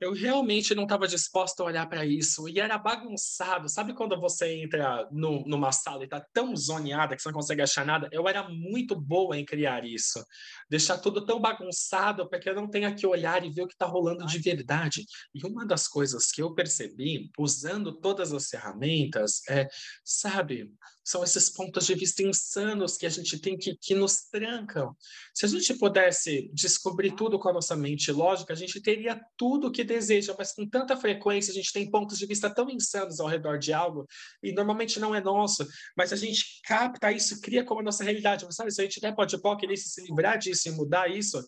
eu 0.00 0.12
realmente 0.12 0.74
não 0.74 0.84
estava 0.84 1.06
disposta 1.06 1.62
a 1.62 1.66
olhar 1.66 1.86
para 1.86 2.06
isso 2.06 2.48
e 2.48 2.58
era 2.58 2.78
bagunçado. 2.78 3.68
Sabe 3.68 3.92
quando 3.92 4.18
você 4.18 4.54
entra 4.62 5.06
no, 5.12 5.44
numa 5.46 5.70
sala 5.72 6.02
e 6.02 6.04
está 6.04 6.24
tão 6.32 6.56
zoneada 6.56 7.14
que 7.14 7.22
você 7.22 7.28
não 7.28 7.34
consegue 7.34 7.60
achar 7.60 7.84
nada? 7.84 8.08
Eu 8.10 8.26
era 8.26 8.48
muito 8.48 8.98
boa 8.98 9.36
em 9.36 9.44
criar 9.44 9.84
isso, 9.84 10.24
deixar 10.70 10.96
tudo 10.98 11.24
tão 11.26 11.38
bagunçado 11.38 12.28
para 12.28 12.38
que 12.38 12.48
eu 12.48 12.54
não 12.54 12.68
tenha 12.68 12.94
que 12.94 13.06
olhar 13.06 13.44
e 13.44 13.50
ver 13.50 13.62
o 13.62 13.66
que 13.66 13.74
está 13.74 13.86
rolando 13.86 14.24
de 14.24 14.38
verdade. 14.38 15.04
E 15.34 15.46
uma 15.46 15.66
das 15.66 15.86
coisas 15.86 16.32
que 16.32 16.40
eu 16.40 16.54
percebi 16.54 17.30
usando 17.38 17.92
todas 17.92 18.32
as 18.32 18.48
ferramentas 18.48 19.42
é, 19.50 19.68
sabe, 20.02 20.72
são 21.10 21.24
esses 21.24 21.50
pontos 21.50 21.86
de 21.86 21.94
vista 21.94 22.22
insanos 22.22 22.96
que 22.96 23.04
a 23.04 23.08
gente 23.08 23.38
tem 23.40 23.58
que, 23.58 23.76
que 23.76 23.94
nos 23.94 24.28
trancam. 24.30 24.96
Se 25.34 25.44
a 25.44 25.48
gente 25.48 25.74
pudesse 25.74 26.48
descobrir 26.54 27.16
tudo 27.16 27.38
com 27.38 27.48
a 27.48 27.52
nossa 27.52 27.74
mente 27.74 28.12
lógica, 28.12 28.52
a 28.52 28.56
gente 28.56 28.80
teria 28.80 29.20
tudo 29.36 29.72
que 29.72 29.82
deseja, 29.82 30.34
mas 30.38 30.52
com 30.52 30.68
tanta 30.68 30.96
frequência 30.96 31.50
a 31.50 31.54
gente 31.54 31.72
tem 31.72 31.90
pontos 31.90 32.16
de 32.16 32.26
vista 32.26 32.48
tão 32.48 32.70
insanos 32.70 33.18
ao 33.18 33.26
redor 33.26 33.58
de 33.58 33.72
algo, 33.72 34.06
e 34.40 34.52
normalmente 34.52 35.00
não 35.00 35.14
é 35.14 35.20
nosso, 35.20 35.66
mas 35.96 36.12
a 36.12 36.16
gente 36.16 36.60
capta 36.64 37.10
isso, 37.10 37.40
cria 37.40 37.64
como 37.64 37.80
a 37.80 37.84
nossa 37.84 38.04
realidade. 38.04 38.44
Mas 38.44 38.54
sabe, 38.54 38.70
se 38.70 38.80
a 38.80 38.84
gente 38.84 39.00
der 39.00 39.14
pode 39.14 39.36
querer 39.58 39.76
se 39.76 40.00
livrar 40.02 40.38
disso 40.38 40.68
e 40.68 40.72
mudar 40.72 41.10
isso, 41.10 41.44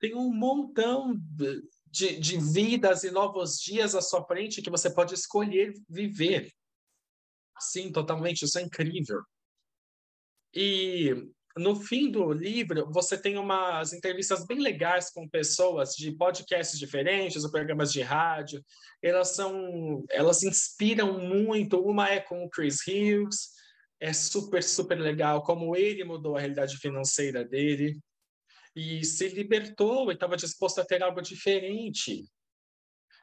tem 0.00 0.16
um 0.16 0.34
montão 0.34 1.14
de, 1.86 2.18
de 2.18 2.36
vidas 2.38 3.04
e 3.04 3.12
novos 3.12 3.60
dias 3.60 3.94
à 3.94 4.02
sua 4.02 4.24
frente 4.24 4.60
que 4.60 4.70
você 4.70 4.90
pode 4.90 5.14
escolher 5.14 5.72
viver. 5.88 6.52
Sim, 7.58 7.92
totalmente, 7.92 8.44
isso 8.44 8.58
é 8.58 8.62
incrível. 8.62 9.22
E 10.54 11.32
no 11.56 11.76
fim 11.76 12.10
do 12.10 12.32
livro, 12.32 12.90
você 12.90 13.16
tem 13.20 13.36
umas 13.36 13.92
entrevistas 13.92 14.46
bem 14.46 14.58
legais 14.58 15.10
com 15.10 15.28
pessoas 15.28 15.94
de 15.94 16.12
podcasts 16.12 16.78
diferentes, 16.78 17.44
ou 17.44 17.50
programas 17.50 17.92
de 17.92 18.00
rádio. 18.00 18.64
Elas 19.02 19.34
são, 19.34 20.04
elas 20.10 20.42
inspiram 20.42 21.18
muito. 21.18 21.80
Uma 21.80 22.08
é 22.08 22.20
com 22.20 22.44
o 22.44 22.50
Chris 22.50 22.78
Hughes, 22.86 23.50
é 24.00 24.12
super, 24.12 24.62
super 24.62 24.98
legal 24.98 25.42
como 25.42 25.76
ele 25.76 26.04
mudou 26.04 26.36
a 26.36 26.40
realidade 26.40 26.76
financeira 26.78 27.44
dele 27.44 28.00
e 28.74 29.04
se 29.04 29.28
libertou 29.28 30.10
e 30.10 30.14
estava 30.14 30.36
disposto 30.36 30.80
a 30.80 30.84
ter 30.84 31.02
algo 31.02 31.20
diferente. 31.20 32.24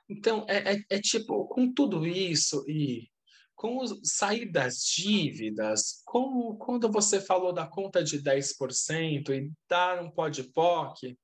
Então, 0.08 0.46
é, 0.48 0.76
é, 0.76 0.84
é 0.90 1.02
tipo, 1.02 1.48
com 1.48 1.74
tudo 1.74 2.06
isso 2.06 2.64
e 2.68 3.08
com 3.60 3.86
sair 4.06 4.50
das 4.50 4.86
dívidas, 4.86 6.02
como 6.06 6.56
quando 6.56 6.90
você 6.90 7.20
falou 7.20 7.52
da 7.52 7.68
conta 7.68 8.02
de 8.02 8.24
10% 8.24 9.32
e 9.32 9.52
dar 9.70 10.02
um 10.02 10.10
pó 10.10 10.30
de 10.30 10.44
POC, 10.44 11.20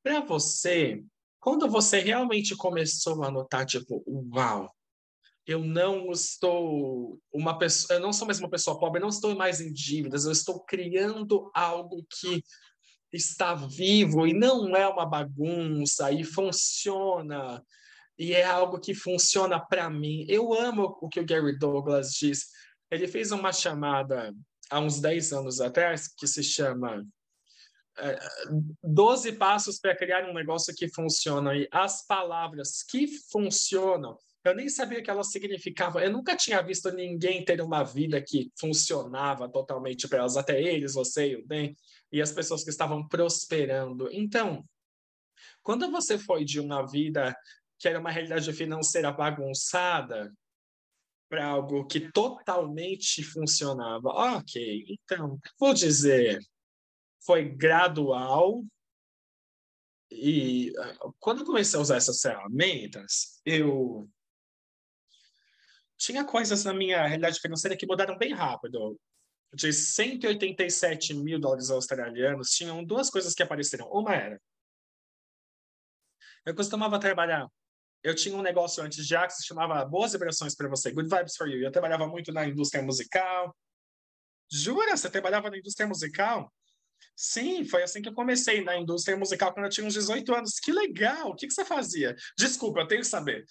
para 0.00 0.20
você, 0.20 1.02
quando 1.40 1.68
você 1.68 1.98
realmente 1.98 2.54
começou 2.54 3.24
a 3.24 3.30
notar, 3.32 3.66
tipo, 3.66 4.04
uau, 4.32 4.72
eu 5.44 5.64
não 5.64 6.12
estou 6.12 7.18
uma 7.32 7.58
pessoa, 7.58 7.98
eu 7.98 8.00
não 8.00 8.12
sou 8.12 8.24
mais 8.24 8.38
uma 8.38 8.48
pessoa 8.48 8.78
pobre, 8.78 9.00
eu 9.00 9.02
não 9.02 9.08
estou 9.08 9.34
mais 9.34 9.60
em 9.60 9.72
dívidas, 9.72 10.26
eu 10.26 10.32
estou 10.32 10.60
criando 10.60 11.50
algo 11.52 12.06
que 12.08 12.40
está 13.12 13.56
vivo 13.56 14.28
e 14.28 14.32
não 14.32 14.76
é 14.76 14.86
uma 14.86 15.04
bagunça 15.04 16.12
e 16.12 16.22
funciona 16.22 17.60
e 18.20 18.34
é 18.34 18.44
algo 18.44 18.78
que 18.78 18.94
funciona 18.94 19.58
para 19.58 19.88
mim. 19.88 20.26
Eu 20.28 20.52
amo 20.52 20.98
o 21.00 21.08
que 21.08 21.18
o 21.18 21.24
Gary 21.24 21.58
Douglas 21.58 22.10
diz. 22.12 22.48
Ele 22.90 23.08
fez 23.08 23.32
uma 23.32 23.50
chamada 23.50 24.34
há 24.68 24.78
uns 24.78 25.00
10 25.00 25.32
anos 25.32 25.58
atrás 25.58 26.06
que 26.06 26.26
se 26.26 26.42
chama 26.42 27.02
12 28.84 29.32
passos 29.32 29.78
para 29.78 29.96
criar 29.96 30.28
um 30.28 30.34
negócio 30.34 30.74
que 30.74 30.86
funciona. 30.90 31.56
E 31.56 31.66
as 31.72 32.06
palavras 32.06 32.82
que 32.82 33.06
funcionam, 33.32 34.18
eu 34.44 34.54
nem 34.54 34.68
sabia 34.68 34.98
o 34.98 35.02
que 35.02 35.10
elas 35.10 35.30
significavam. 35.30 36.02
Eu 36.02 36.12
nunca 36.12 36.36
tinha 36.36 36.60
visto 36.60 36.92
ninguém 36.92 37.42
ter 37.42 37.62
uma 37.62 37.82
vida 37.82 38.20
que 38.20 38.52
funcionava 38.60 39.48
totalmente 39.48 40.06
para 40.06 40.18
elas, 40.18 40.36
até 40.36 40.62
eles, 40.62 40.92
você 40.92 41.30
e 41.30 41.36
o 41.36 41.46
bem, 41.46 41.74
e 42.12 42.20
as 42.20 42.32
pessoas 42.32 42.62
que 42.62 42.70
estavam 42.70 43.08
prosperando. 43.08 44.10
Então, 44.12 44.62
quando 45.62 45.90
você 45.90 46.18
foi 46.18 46.44
de 46.44 46.60
uma 46.60 46.86
vida 46.86 47.34
que 47.80 47.88
era 47.88 47.98
uma 47.98 48.10
realidade 48.10 48.52
financeira 48.52 49.10
bagunçada 49.10 50.30
para 51.30 51.46
algo 51.46 51.86
que 51.86 52.12
totalmente 52.12 53.22
funcionava, 53.22 54.08
ok, 54.08 54.84
então, 54.88 55.40
vou 55.58 55.72
dizer, 55.72 56.38
foi 57.24 57.48
gradual. 57.48 58.64
E 60.10 60.72
ah, 60.76 61.10
quando 61.18 61.40
eu 61.40 61.46
comecei 61.46 61.78
a 61.78 61.82
usar 61.82 61.96
essas 61.96 62.20
ferramentas, 62.20 63.40
eu 63.46 64.10
tinha 65.96 66.24
coisas 66.24 66.64
na 66.64 66.74
minha 66.74 67.06
realidade 67.06 67.40
financeira 67.40 67.76
que 67.76 67.86
mudaram 67.86 68.18
bem 68.18 68.34
rápido. 68.34 69.00
De 69.54 69.72
187 69.72 71.14
mil 71.14 71.40
dólares 71.40 71.70
australianos, 71.70 72.50
tinham 72.50 72.84
duas 72.84 73.08
coisas 73.08 73.34
que 73.34 73.42
apareceram. 73.42 73.88
Uma 73.90 74.14
era, 74.14 74.40
eu 76.44 76.54
costumava 76.54 76.98
trabalhar 76.98 77.48
eu 78.02 78.14
tinha 78.14 78.36
um 78.36 78.42
negócio 78.42 78.82
antes 78.82 79.06
já 79.06 79.26
que 79.26 79.34
se 79.34 79.46
chamava 79.46 79.84
Boas 79.84 80.12
Vibrações 80.12 80.54
para 80.54 80.68
Você, 80.68 80.90
Good 80.90 81.08
Vibes 81.08 81.36
for 81.36 81.48
You. 81.48 81.62
Eu 81.62 81.72
trabalhava 81.72 82.06
muito 82.06 82.32
na 82.32 82.46
indústria 82.46 82.82
musical. 82.82 83.54
Jura? 84.50 84.96
Você 84.96 85.10
trabalhava 85.10 85.50
na 85.50 85.58
indústria 85.58 85.86
musical? 85.86 86.52
Sim, 87.14 87.64
foi 87.64 87.82
assim 87.82 88.00
que 88.00 88.08
eu 88.08 88.14
comecei 88.14 88.64
na 88.64 88.76
indústria 88.76 89.16
musical 89.16 89.52
quando 89.52 89.66
eu 89.66 89.70
tinha 89.70 89.86
uns 89.86 89.94
18 89.94 90.34
anos. 90.34 90.58
Que 90.58 90.72
legal! 90.72 91.30
O 91.30 91.34
que, 91.34 91.46
que 91.46 91.52
você 91.52 91.64
fazia? 91.64 92.16
Desculpa, 92.38 92.80
eu 92.80 92.88
tenho 92.88 93.02
que 93.02 93.06
saber. 93.06 93.44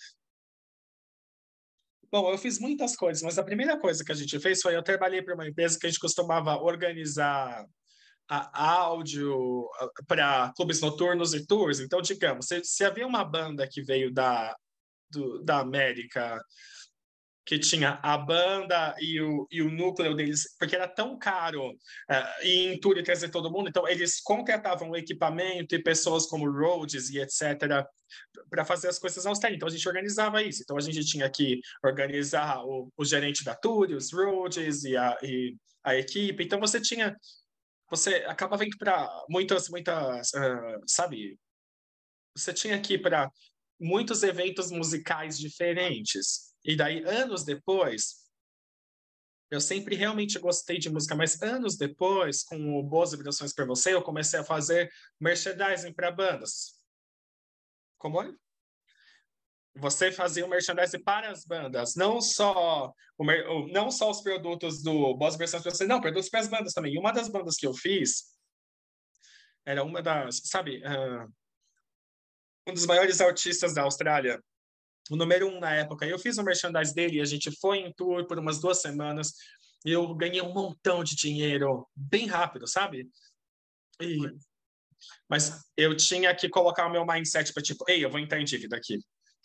Bom, 2.11 2.31
eu 2.31 2.37
fiz 2.39 2.57
muitas 2.59 2.95
coisas, 2.95 3.21
mas 3.21 3.37
a 3.37 3.43
primeira 3.43 3.77
coisa 3.77 4.03
que 4.03 4.11
a 4.11 4.15
gente 4.15 4.39
fez 4.39 4.61
foi 4.61 4.75
eu 4.75 4.81
trabalhei 4.81 5.21
para 5.21 5.35
uma 5.35 5.47
empresa 5.47 5.77
que 5.77 5.85
a 5.85 5.89
gente 5.89 5.99
costumava 5.99 6.57
organizar 6.57 7.63
a 8.29 8.71
áudio 8.71 9.67
para 10.07 10.53
clubes 10.55 10.81
noturnos 10.81 11.33
e 11.33 11.45
tours. 11.45 11.79
Então, 11.79 12.01
digamos, 12.01 12.45
se, 12.45 12.63
se 12.63 12.85
havia 12.85 13.07
uma 13.07 13.23
banda 13.23 13.67
que 13.67 13.81
veio 13.81 14.13
da, 14.13 14.55
do, 15.09 15.43
da 15.43 15.59
América 15.59 16.39
que 17.49 17.57
tinha 17.57 17.99
a 18.03 18.15
banda 18.15 18.95
e 18.99 19.19
o, 19.19 19.47
e 19.49 19.59
o 19.63 19.71
núcleo 19.71 20.13
deles, 20.13 20.55
porque 20.59 20.75
era 20.75 20.87
tão 20.87 21.17
caro 21.17 21.71
uh, 21.71 22.45
ir 22.45 22.73
em 22.73 22.79
tour 22.79 22.95
e 22.95 23.01
trazer 23.01 23.29
todo 23.29 23.49
mundo, 23.49 23.67
então 23.67 23.87
eles 23.87 24.21
contratavam 24.21 24.95
equipamento 24.95 25.73
e 25.73 25.81
pessoas 25.81 26.27
como 26.27 26.47
Rhodes 26.47 27.09
e 27.09 27.17
etc. 27.17 27.83
para 28.51 28.63
fazer 28.63 28.87
as 28.87 28.99
coisas 28.99 29.25
aos 29.25 29.39
Então 29.43 29.67
a 29.67 29.71
gente 29.71 29.87
organizava 29.87 30.43
isso. 30.43 30.61
Então 30.61 30.77
a 30.77 30.79
gente 30.79 31.03
tinha 31.03 31.27
que 31.27 31.59
organizar 31.83 32.63
o, 32.63 32.87
o 32.95 33.03
gerente 33.03 33.43
da 33.43 33.55
tour, 33.55 33.89
os 33.89 34.13
Rhodes 34.13 34.83
e 34.83 34.95
a, 34.95 35.17
e 35.23 35.55
a 35.83 35.95
equipe. 35.95 36.43
Então 36.43 36.59
você 36.59 36.79
tinha 36.79 37.17
você 37.89 38.15
acaba 38.27 38.57
vendo 38.57 38.77
para 38.77 39.09
muitas, 39.29 39.69
muitas, 39.69 40.29
uh, 40.33 40.81
sabe? 40.87 41.39
Você 42.35 42.53
tinha 42.53 42.79
que 42.81 42.93
ir 42.93 43.01
para 43.01 43.31
muitos 43.79 44.23
eventos 44.23 44.71
musicais 44.71 45.37
diferentes. 45.37 46.53
E 46.63 46.75
daí, 46.75 47.03
anos 47.03 47.43
depois, 47.43 48.29
eu 49.49 49.59
sempre 49.59 49.95
realmente 49.95 50.37
gostei 50.37 50.77
de 50.77 50.89
música, 50.89 51.15
mas 51.15 51.41
anos 51.41 51.75
depois, 51.75 52.43
com 52.43 52.77
o 52.77 52.83
Boas 52.83 53.11
Vibrações 53.11 53.53
para 53.53 53.65
Você, 53.65 53.93
eu 53.93 54.01
comecei 54.03 54.39
a 54.39 54.43
fazer 54.43 54.91
merchandising 55.19 55.93
para 55.93 56.11
bandas. 56.11 56.75
Como 57.97 58.21
é? 58.21 58.31
Você 59.75 60.11
fazia 60.11 60.45
o 60.45 60.49
merchandising 60.49 61.03
para 61.03 61.31
as 61.31 61.45
bandas, 61.45 61.95
não 61.95 62.21
só 62.21 62.93
o, 63.17 63.67
não 63.71 63.91
só 63.91 64.09
os 64.09 64.21
produtos 64.21 64.81
do 64.81 65.15
Boss 65.15 65.37
Versões 65.37 65.63
para 65.63 65.71
você, 65.71 65.85
não, 65.85 66.01
produtos 66.01 66.29
para 66.29 66.39
as 66.39 66.47
bandas 66.47 66.73
também. 66.73 66.93
E 66.93 66.99
uma 66.99 67.11
das 67.11 67.29
bandas 67.29 67.55
que 67.55 67.67
eu 67.67 67.73
fiz 67.73 68.25
era 69.65 69.83
uma 69.83 70.01
das, 70.01 70.41
sabe, 70.45 70.81
uh, 70.83 71.31
um 72.67 72.73
dos 72.73 72.85
maiores 72.85 73.21
artistas 73.21 73.73
da 73.73 73.83
Austrália, 73.83 74.41
o 75.09 75.15
número 75.15 75.47
um 75.47 75.59
na 75.59 75.73
época. 75.73 76.05
Eu 76.05 76.19
fiz 76.19 76.37
o 76.37 76.43
merchandising 76.43 76.93
dele, 76.93 77.17
e 77.17 77.21
a 77.21 77.25
gente 77.25 77.51
foi 77.59 77.79
em 77.79 77.93
tour 77.93 78.25
por 78.27 78.39
umas 78.39 78.59
duas 78.59 78.81
semanas 78.81 79.33
e 79.85 79.91
eu 79.91 80.13
ganhei 80.13 80.41
um 80.41 80.53
montão 80.53 81.03
de 81.03 81.15
dinheiro 81.15 81.87
bem 81.95 82.27
rápido, 82.27 82.67
sabe? 82.67 83.09
E, 84.01 84.17
mas 85.27 85.61
eu 85.77 85.95
tinha 85.95 86.35
que 86.35 86.49
colocar 86.49 86.87
o 86.87 86.91
meu 86.91 87.05
mindset 87.05 87.53
para 87.53 87.63
tipo, 87.63 87.85
ei, 87.87 88.03
eu 88.03 88.09
vou 88.09 88.19
entrar 88.19 88.41
em 88.41 88.45
dívida 88.45 88.75
aqui. 88.75 88.99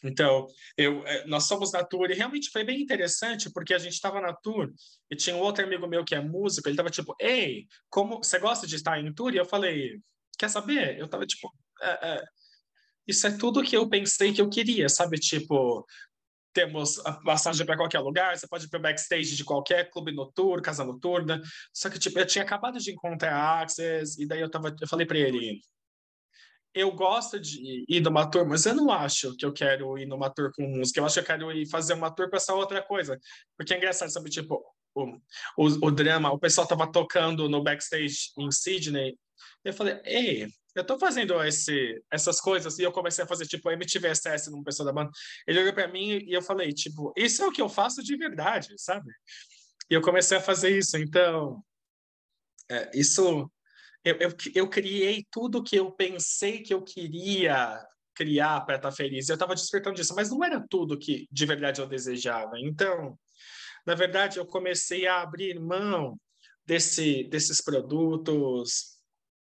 Então, 0.05 0.47
eu, 0.77 1.05
é, 1.07 1.27
nós 1.27 1.45
somos 1.45 1.73
na 1.73 1.83
tour 1.83 2.11
e 2.11 2.15
realmente 2.15 2.51
foi 2.51 2.63
bem 2.63 2.81
interessante 2.81 3.51
porque 3.51 3.73
a 3.75 3.79
gente 3.79 3.95
estava 3.95 4.21
na 4.21 4.35
tour 4.35 4.71
e 5.11 5.17
tinha 5.17 5.35
um 5.35 5.41
outro 5.41 5.65
amigo 5.65 5.87
meu 5.87 6.05
que 6.05 6.15
é 6.15 6.21
músico, 6.21 6.69
ele 6.69 6.75
estava 6.75 6.91
tipo, 6.91 7.15
ei, 7.19 7.67
como 7.89 8.19
você 8.19 8.39
gosta 8.39 8.67
de 8.67 8.77
estar 8.77 9.01
em 9.01 9.13
tour? 9.15 9.35
E 9.35 9.39
eu 9.39 9.47
falei, 9.47 9.99
quer 10.39 10.49
saber? 10.49 10.99
Eu 10.99 11.07
estava 11.07 11.27
tipo, 11.27 11.51
é, 11.83 12.09
é, 12.13 12.25
isso 13.07 13.27
é 13.27 13.37
tudo 13.37 13.63
que 13.63 13.77
eu 13.77 13.89
pensei 13.89 14.33
que 14.33 14.41
eu 14.41 14.49
queria, 14.49 14.89
sabe? 14.89 15.19
Tipo, 15.19 15.87
temos 16.53 17.05
a 17.05 17.13
passagem 17.13 17.67
para 17.67 17.77
qualquer 17.77 17.99
lugar, 17.99 18.39
você 18.39 18.47
pode 18.47 18.67
ir 18.67 18.69
para 18.69 18.79
o 18.79 18.83
backstage 18.83 19.37
de 19.37 19.45
qualquer 19.45 19.91
clube 19.91 20.13
noturno, 20.13 20.63
casa 20.63 20.85
noturna. 20.85 21.43
Só 21.73 21.91
que 21.91 21.99
tipo, 21.99 22.19
eu 22.19 22.27
tinha 22.27 22.45
acabado 22.45 22.79
de 22.79 22.93
encontrar 22.93 23.35
a 23.35 23.63
Access 23.63 24.23
e 24.23 24.27
daí 24.27 24.41
eu 24.41 24.51
tava, 24.51 24.75
eu 24.81 24.89
falei 24.89 25.05
para 25.05 25.19
ele, 25.19 25.61
eu 26.75 26.91
gosto 26.91 27.39
de 27.39 27.85
ir 27.89 28.01
numa 28.01 28.29
tour, 28.29 28.47
mas 28.47 28.67
eu 28.67 28.75
não 28.75 28.91
acho 28.91 29.37
que 29.37 29.47
eu 29.47 29.53
quero 29.53 29.97
ir 29.97 30.07
numa 30.07 30.29
tour 30.29 30.51
com 30.53 30.67
música. 30.67 30.99
Eu 30.99 31.07
acho 31.07 31.15
que 31.15 31.21
eu 31.21 31.25
quero 31.25 31.53
ir 31.53 31.67
fazer 31.67 31.95
uma 31.95 32.11
tour 32.11 32.29
com 32.29 32.37
essa 32.37 32.53
outra 32.53 32.83
coisa. 32.83 33.19
Porque 33.57 33.73
é 33.73 33.77
engraçado, 33.77 34.11
sabe? 34.11 34.29
Tipo, 34.29 34.61
o, 34.95 35.05
o, 35.57 35.87
o 35.87 35.91
drama, 35.91 36.33
o 36.33 36.39
pessoal 36.39 36.67
tava 36.67 36.91
tocando 36.91 37.49
no 37.49 37.63
backstage 37.63 38.33
em 38.37 38.51
Sydney. 38.51 39.17
Eu 39.65 39.73
falei, 39.73 40.01
ei, 40.05 40.49
eu 40.75 40.85
tô 40.85 40.99
fazendo 40.99 41.41
esse, 41.45 42.03
essas 42.11 42.41
coisas. 42.41 42.77
E 42.79 42.83
eu 42.83 42.91
comecei 42.91 43.23
a 43.23 43.27
fazer, 43.27 43.47
tipo, 43.47 43.71
MTVSS 43.71 44.51
num 44.51 44.65
pessoal 44.65 44.87
da 44.87 44.93
banda. 44.93 45.11
Ele 45.47 45.61
olhou 45.61 45.73
para 45.73 45.87
mim 45.87 46.19
e 46.27 46.33
eu 46.33 46.43
falei, 46.43 46.73
tipo, 46.73 47.13
isso 47.17 47.43
é 47.43 47.47
o 47.47 47.53
que 47.53 47.63
eu 47.63 47.69
faço 47.69 48.03
de 48.03 48.17
verdade, 48.17 48.75
sabe? 48.79 49.11
E 49.89 49.95
eu 49.95 50.03
comecei 50.03 50.39
a 50.39 50.41
fazer 50.41 50.77
isso. 50.77 50.97
Então, 50.97 51.63
é, 52.69 52.91
isso 52.99 53.49
eu, 54.05 54.17
eu, 54.21 54.31
eu 54.55 54.69
criei 54.69 55.25
tudo 55.31 55.63
que 55.63 55.77
eu 55.77 55.91
pensei 55.91 56.63
que 56.63 56.75
eu 56.75 56.83
queria 56.83 57.83
criar 58.15 58.61
para 58.61 58.77
estar 58.77 58.91
tá 58.91 58.95
feliz. 58.95 59.29
Eu 59.29 59.35
estava 59.35 59.55
despertando 59.55 59.97
disso, 59.97 60.15
mas 60.15 60.31
não 60.31 60.45
era 60.45 60.65
tudo 60.69 60.99
que 60.99 61.27
de 61.31 61.47
verdade 61.47 61.81
eu 61.81 61.87
desejava. 61.87 62.59
Então, 62.61 63.19
na 63.87 63.95
verdade, 63.95 64.39
eu 64.39 64.47
comecei 64.47 65.07
a 65.07 65.23
abrir 65.23 65.59
mão 65.59 66.19
desse, 66.67 67.25
desses 67.25 67.63
produtos. 67.63 68.95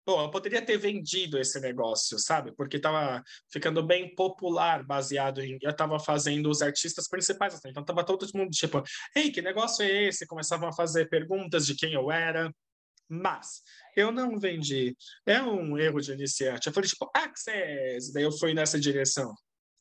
Bom, 0.05 0.21
eu 0.21 0.29
poderia 0.29 0.61
ter 0.63 0.77
vendido 0.77 1.39
esse 1.39 1.59
negócio, 1.59 2.19
sabe? 2.19 2.53
Porque 2.55 2.77
estava 2.77 3.23
ficando 3.51 3.83
bem 3.83 4.13
popular, 4.13 4.83
baseado 4.85 5.41
em. 5.41 5.57
Eu 5.61 5.71
estava 5.71 5.99
fazendo 5.99 6.49
os 6.49 6.61
artistas 6.61 7.07
principais, 7.09 7.59
então 7.65 7.81
estava 7.81 8.05
todo 8.05 8.27
mundo 8.35 8.51
tipo: 8.51 8.83
ei, 9.15 9.31
que 9.31 9.41
negócio 9.41 9.83
é 9.83 10.07
esse? 10.07 10.27
Começavam 10.27 10.69
a 10.69 10.73
fazer 10.73 11.09
perguntas 11.09 11.65
de 11.65 11.75
quem 11.75 11.93
eu 11.93 12.11
era. 12.11 12.51
Mas 13.07 13.61
eu 13.95 14.11
não 14.11 14.39
vendi. 14.39 14.95
É 15.25 15.41
um 15.41 15.77
erro 15.77 16.01
de 16.01 16.11
iniciante. 16.11 16.67
Eu 16.67 16.73
falei, 16.73 16.89
tipo, 16.89 17.09
Access! 17.13 18.11
Daí 18.13 18.23
eu 18.23 18.31
fui 18.31 18.53
nessa 18.53 18.79
direção. 18.79 19.33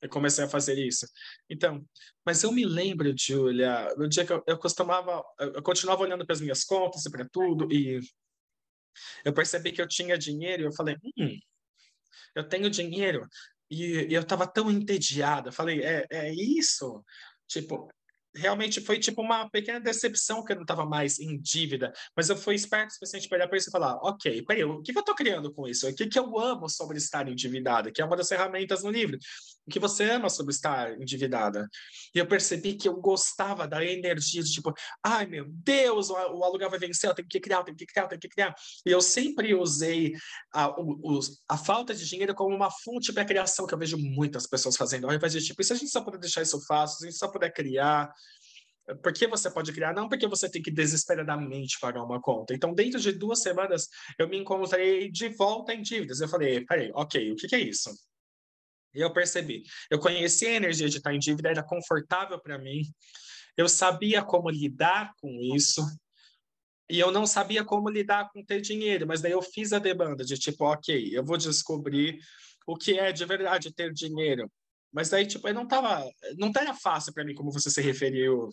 Eu 0.02 0.08
comecei 0.10 0.44
a 0.44 0.48
fazer 0.48 0.78
isso. 0.78 1.06
Então, 1.48 1.82
mas 2.26 2.42
eu 2.42 2.52
me 2.52 2.64
lembro, 2.66 3.14
Julia, 3.18 3.88
no 3.96 4.06
dia 4.06 4.26
que 4.26 4.32
eu, 4.32 4.42
eu 4.46 4.58
costumava, 4.58 5.24
eu 5.38 5.62
continuava 5.62 6.02
olhando 6.02 6.26
para 6.26 6.34
as 6.34 6.42
minhas 6.42 6.62
contas 6.62 7.06
e 7.06 7.10
para 7.10 7.26
tudo, 7.32 7.72
e 7.72 8.00
eu 9.24 9.32
percebi 9.32 9.72
que 9.72 9.80
eu 9.80 9.88
tinha 9.88 10.18
dinheiro, 10.18 10.62
e 10.62 10.66
eu 10.66 10.74
falei, 10.74 10.96
hum, 11.18 11.38
eu 12.34 12.46
tenho 12.46 12.68
dinheiro. 12.68 13.26
E, 13.70 14.06
e 14.10 14.14
eu 14.14 14.22
estava 14.22 14.46
tão 14.46 14.70
entediada. 14.70 15.50
Falei, 15.50 15.82
é, 15.82 16.06
é 16.10 16.34
isso? 16.34 17.02
Tipo, 17.48 17.88
realmente 18.34 18.80
foi 18.80 18.98
tipo 18.98 19.22
uma 19.22 19.48
pequena 19.48 19.80
decepção 19.80 20.44
que 20.44 20.52
eu 20.52 20.56
não 20.56 20.62
estava 20.62 20.84
mais 20.84 21.18
em 21.18 21.38
dívida, 21.38 21.92
mas 22.16 22.28
eu 22.28 22.36
fui 22.36 22.54
esperto 22.54 22.90
o 22.90 22.94
suficiente 22.94 23.28
para 23.28 23.36
olhar 23.36 23.48
para 23.48 23.58
isso 23.58 23.68
e 23.68 23.72
falar, 23.72 23.96
ok, 23.96 24.42
peraí, 24.42 24.64
o 24.64 24.82
que, 24.82 24.92
que 24.92 24.98
eu 24.98 25.00
estou 25.00 25.14
criando 25.14 25.52
com 25.52 25.68
isso? 25.68 25.88
O 25.88 25.94
que, 25.94 26.06
que 26.06 26.18
eu 26.18 26.38
amo 26.38 26.68
sobre 26.68 26.98
estar 26.98 27.28
endividada? 27.28 27.90
Que 27.90 28.02
é 28.02 28.04
uma 28.04 28.16
das 28.16 28.28
ferramentas 28.28 28.82
no 28.82 28.90
livro. 28.90 29.18
Que 29.70 29.81
você 29.81 30.05
ama 30.11 30.29
sobre 30.29 30.53
estar 30.53 30.92
endividada? 31.00 31.68
E 32.14 32.18
eu 32.18 32.27
percebi 32.27 32.74
que 32.74 32.87
eu 32.87 33.00
gostava 33.00 33.66
da 33.66 33.85
energia 33.85 34.42
de 34.42 34.53
tipo, 34.53 34.72
ai 35.03 35.27
meu 35.27 35.46
Deus, 35.48 36.11
o, 36.11 36.14
o 36.14 36.44
aluguel 36.44 36.68
vai 36.68 36.79
vencer, 36.79 37.09
eu 37.09 37.14
tenho 37.14 37.29
que 37.29 37.40
criar, 37.40 37.59
eu 37.59 37.64
tenho 37.64 37.77
que 37.77 37.87
criar, 37.87 38.05
eu 38.05 38.09
tenho 38.09 38.20
que 38.20 38.29
criar. 38.29 38.55
E 38.85 38.90
eu 38.90 39.00
sempre 39.00 39.55
usei 39.55 40.12
a, 40.53 40.68
o, 40.79 41.18
a 41.48 41.57
falta 41.57 41.94
de 41.94 42.07
dinheiro 42.07 42.35
como 42.35 42.55
uma 42.55 42.70
fonte 42.70 43.12
para 43.12 43.24
criação, 43.24 43.66
que 43.66 43.74
eu 43.74 43.79
vejo 43.79 43.96
muitas 43.96 44.46
pessoas 44.46 44.77
fazendo. 44.77 45.07
Ao 45.09 45.14
invés 45.14 45.33
de 45.33 45.42
tipo, 45.42 45.61
e 45.62 45.64
se 45.64 45.72
a 45.72 45.77
gente 45.77 45.90
só 45.90 46.03
puder 46.03 46.18
deixar 46.18 46.42
isso 46.42 46.61
fácil, 46.66 46.98
se 46.98 47.05
a 47.07 47.11
gente 47.11 47.18
só 47.18 47.29
puder 47.29 47.50
criar, 47.53 48.12
Por 49.03 49.12
que 49.14 49.27
você 49.27 49.50
pode 49.50 49.72
criar? 49.72 49.94
Não 49.94 50.09
porque 50.09 50.27
você 50.29 50.50
tem 50.50 50.61
que 50.61 50.70
desesperadamente 50.70 51.79
pagar 51.81 52.03
uma 52.05 52.20
conta. 52.20 52.55
Então, 52.55 52.74
dentro 52.74 53.00
de 53.00 53.12
duas 53.12 53.40
semanas, 53.40 53.88
eu 54.18 54.29
me 54.29 54.37
encontrei 54.38 55.11
de 55.11 55.29
volta 55.31 55.72
em 55.72 55.81
dívidas. 55.81 56.20
Eu 56.20 56.29
falei, 56.29 56.64
peraí, 56.66 56.90
ok, 56.94 57.33
o 57.33 57.37
que, 57.37 57.48
que 57.48 57.57
é 57.57 57.61
isso? 57.61 57.90
E 58.94 59.00
eu 59.00 59.12
percebi. 59.12 59.64
Eu 59.90 59.98
conheci 59.98 60.46
a 60.46 60.52
energia 60.52 60.88
de 60.88 60.98
estar 60.98 61.14
em 61.14 61.18
dívida, 61.18 61.50
era 61.50 61.62
confortável 61.62 62.40
para 62.40 62.59
mim. 62.59 62.83
Eu 63.57 63.68
sabia 63.68 64.22
como 64.22 64.50
lidar 64.50 65.12
com 65.20 65.28
isso. 65.54 65.85
E 66.88 66.98
eu 66.98 67.11
não 67.11 67.26
sabia 67.26 67.64
como 67.64 67.88
lidar 67.88 68.30
com 68.30 68.44
ter 68.44 68.61
dinheiro, 68.61 69.07
mas 69.07 69.20
daí 69.22 69.33
eu 69.33 69.40
fiz 69.40 69.72
a 69.72 69.78
demanda 69.78 70.24
de 70.24 70.37
tipo, 70.38 70.64
ok, 70.64 71.11
eu 71.12 71.24
vou 71.24 71.38
descobrir 71.38 72.18
o 72.66 72.76
que 72.76 72.98
é 72.98 73.11
de 73.11 73.24
verdade 73.24 73.72
ter 73.72 73.92
dinheiro. 73.92 74.50
Mas 74.92 75.09
daí, 75.11 75.26
tipo, 75.26 75.48
eu 75.48 75.54
não 75.54 75.66
tava, 75.66 76.09
não 76.38 76.52
era 76.57 76.72
fácil 76.72 77.12
para 77.12 77.24
mim, 77.24 77.35
como 77.35 77.50
você 77.50 77.68
se 77.68 77.80
referiu, 77.80 78.48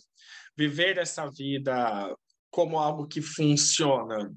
viver 0.56 0.98
essa 0.98 1.30
vida 1.30 2.16
como 2.50 2.78
algo 2.78 3.06
que 3.06 3.22
funciona. 3.22 4.32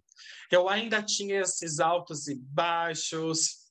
Eu 0.51 0.69
ainda 0.69 1.01
tinha 1.01 1.41
esses 1.41 1.79
altos 1.79 2.27
e 2.27 2.35
baixos 2.35 3.64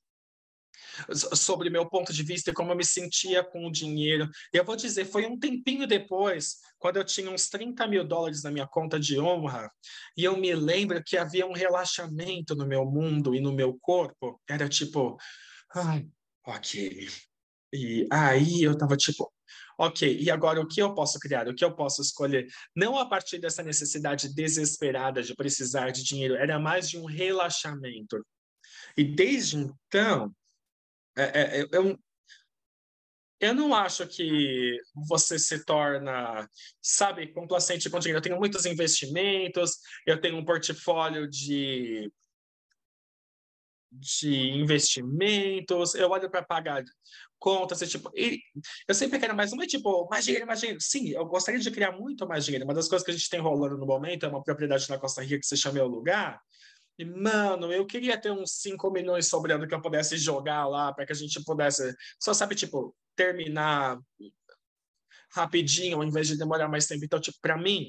sobre 1.12 1.70
meu 1.70 1.88
ponto 1.88 2.12
de 2.12 2.22
vista 2.22 2.50
e 2.50 2.54
como 2.54 2.72
eu 2.72 2.76
me 2.76 2.85
sentia 2.85 3.42
com 3.42 3.66
o 3.66 3.72
dinheiro. 3.72 4.28
Eu 4.52 4.64
vou 4.64 4.76
dizer, 4.76 5.04
foi 5.04 5.26
um 5.26 5.38
tempinho 5.38 5.87
depois, 5.87 6.57
quando 6.78 6.96
eu 6.96 7.04
tinha 7.04 7.30
uns 7.30 7.48
30 7.48 7.87
mil 7.87 8.04
dólares 8.04 8.42
na 8.42 8.50
minha 8.50 8.66
conta 8.66 8.98
de 8.98 9.18
honra, 9.18 9.70
e 10.16 10.24
eu 10.24 10.37
me 10.37 10.54
lembro 10.54 11.02
que 11.04 11.16
havia 11.16 11.46
um 11.46 11.52
relaxamento 11.52 12.54
no 12.54 12.66
meu 12.66 12.85
mundo 12.85 13.35
e 13.35 13.40
no 13.40 13.52
meu 13.52 13.78
corpo. 13.80 14.40
Era 14.48 14.68
tipo, 14.68 15.16
ai, 15.74 16.07
ok, 16.46 17.09
e 17.72 18.07
aí 18.11 18.62
eu 18.62 18.78
tava 18.78 18.96
tipo, 18.96 19.33
ok, 19.76 20.16
e 20.20 20.30
agora 20.30 20.61
o 20.61 20.66
que 20.66 20.80
eu 20.80 20.94
posso 20.94 21.18
criar? 21.18 21.48
O 21.48 21.54
que 21.54 21.64
eu 21.64 21.74
posso 21.74 22.00
escolher? 22.00 22.46
Não 22.74 22.96
a 22.96 23.07
partir 23.07 23.38
dessa 23.38 23.64
necessidade 23.64 24.33
desesperada 24.33 25.22
de 25.22 25.35
precisar 25.35 25.90
de 25.90 26.04
dinheiro, 26.04 26.37
era 26.37 26.59
mais 26.59 26.88
de 26.88 26.98
um 26.98 27.04
relaxamento. 27.04 28.24
E 28.96 29.02
desde 29.02 29.57
então, 29.57 30.33
é, 31.16 31.61
é, 31.61 31.68
eu, 31.72 31.98
eu 33.40 33.55
não 33.55 33.74
acho 33.74 34.07
que 34.07 34.79
você 35.09 35.38
se 35.38 35.64
torna, 35.64 36.48
sabe, 36.81 37.33
complacente 37.33 37.90
com 37.90 37.98
dinheiro. 37.98 38.18
Eu 38.18 38.22
tenho 38.22 38.38
muitos 38.38 38.64
investimentos, 38.64 39.79
eu 40.07 40.20
tenho 40.20 40.37
um 40.37 40.44
portfólio 40.44 41.29
de 41.29 42.11
de 43.96 44.50
investimentos, 44.50 45.94
eu 45.94 46.11
olho 46.11 46.29
para 46.29 46.42
pagar 46.42 46.83
contas, 47.38 47.81
e, 47.83 47.87
tipo, 47.87 48.11
e 48.16 48.40
eu 48.88 48.94
sempre 48.94 49.18
quero 49.20 49.37
mais, 49.37 49.53
não 49.53 49.62
é 49.62 49.66
tipo, 49.66 50.09
mais 50.11 50.24
dinheiro, 50.24 50.46
mais 50.46 50.61
dinheiro. 50.61 50.81
Sim, 50.81 51.11
eu 51.11 51.24
gostaria 51.27 51.61
de 51.61 51.70
criar 51.70 51.92
muito 51.92 52.27
mais 52.27 52.44
dinheiro. 52.44 52.64
Uma 52.64 52.74
das 52.74 52.88
coisas 52.88 53.05
que 53.05 53.11
a 53.11 53.14
gente 53.14 53.29
tem 53.29 53.40
rolando 53.40 53.77
no 53.77 53.87
momento 53.87 54.27
é 54.27 54.29
uma 54.29 54.42
propriedade 54.42 54.88
na 54.88 54.98
Costa 54.98 55.22
Rica 55.22 55.38
que 55.38 55.46
se 55.46 55.57
chama 55.57 55.74
Meu 55.74 55.87
Lugar. 55.87 56.40
E, 56.98 57.04
mano, 57.04 57.72
eu 57.72 57.87
queria 57.87 58.20
ter 58.20 58.30
uns 58.30 58.52
5 58.61 58.90
milhões 58.90 59.26
sobrando 59.28 59.66
que 59.66 59.74
eu 59.74 59.83
pudesse 59.83 60.16
jogar 60.16 60.66
lá 60.66 60.92
para 60.92 61.04
que 61.07 61.12
a 61.12 61.16
gente 61.16 61.42
pudesse, 61.44 61.94
só 62.20 62.33
sabe, 62.33 62.54
tipo, 62.54 62.94
terminar 63.16 63.98
rapidinho, 65.33 65.96
ao 65.96 66.04
invés 66.04 66.28
de 66.28 66.38
demorar 66.38 66.68
mais 66.68 66.87
tempo. 66.87 67.04
Então, 67.04 67.20
tipo, 67.20 67.38
para 67.40 67.59
mim, 67.59 67.88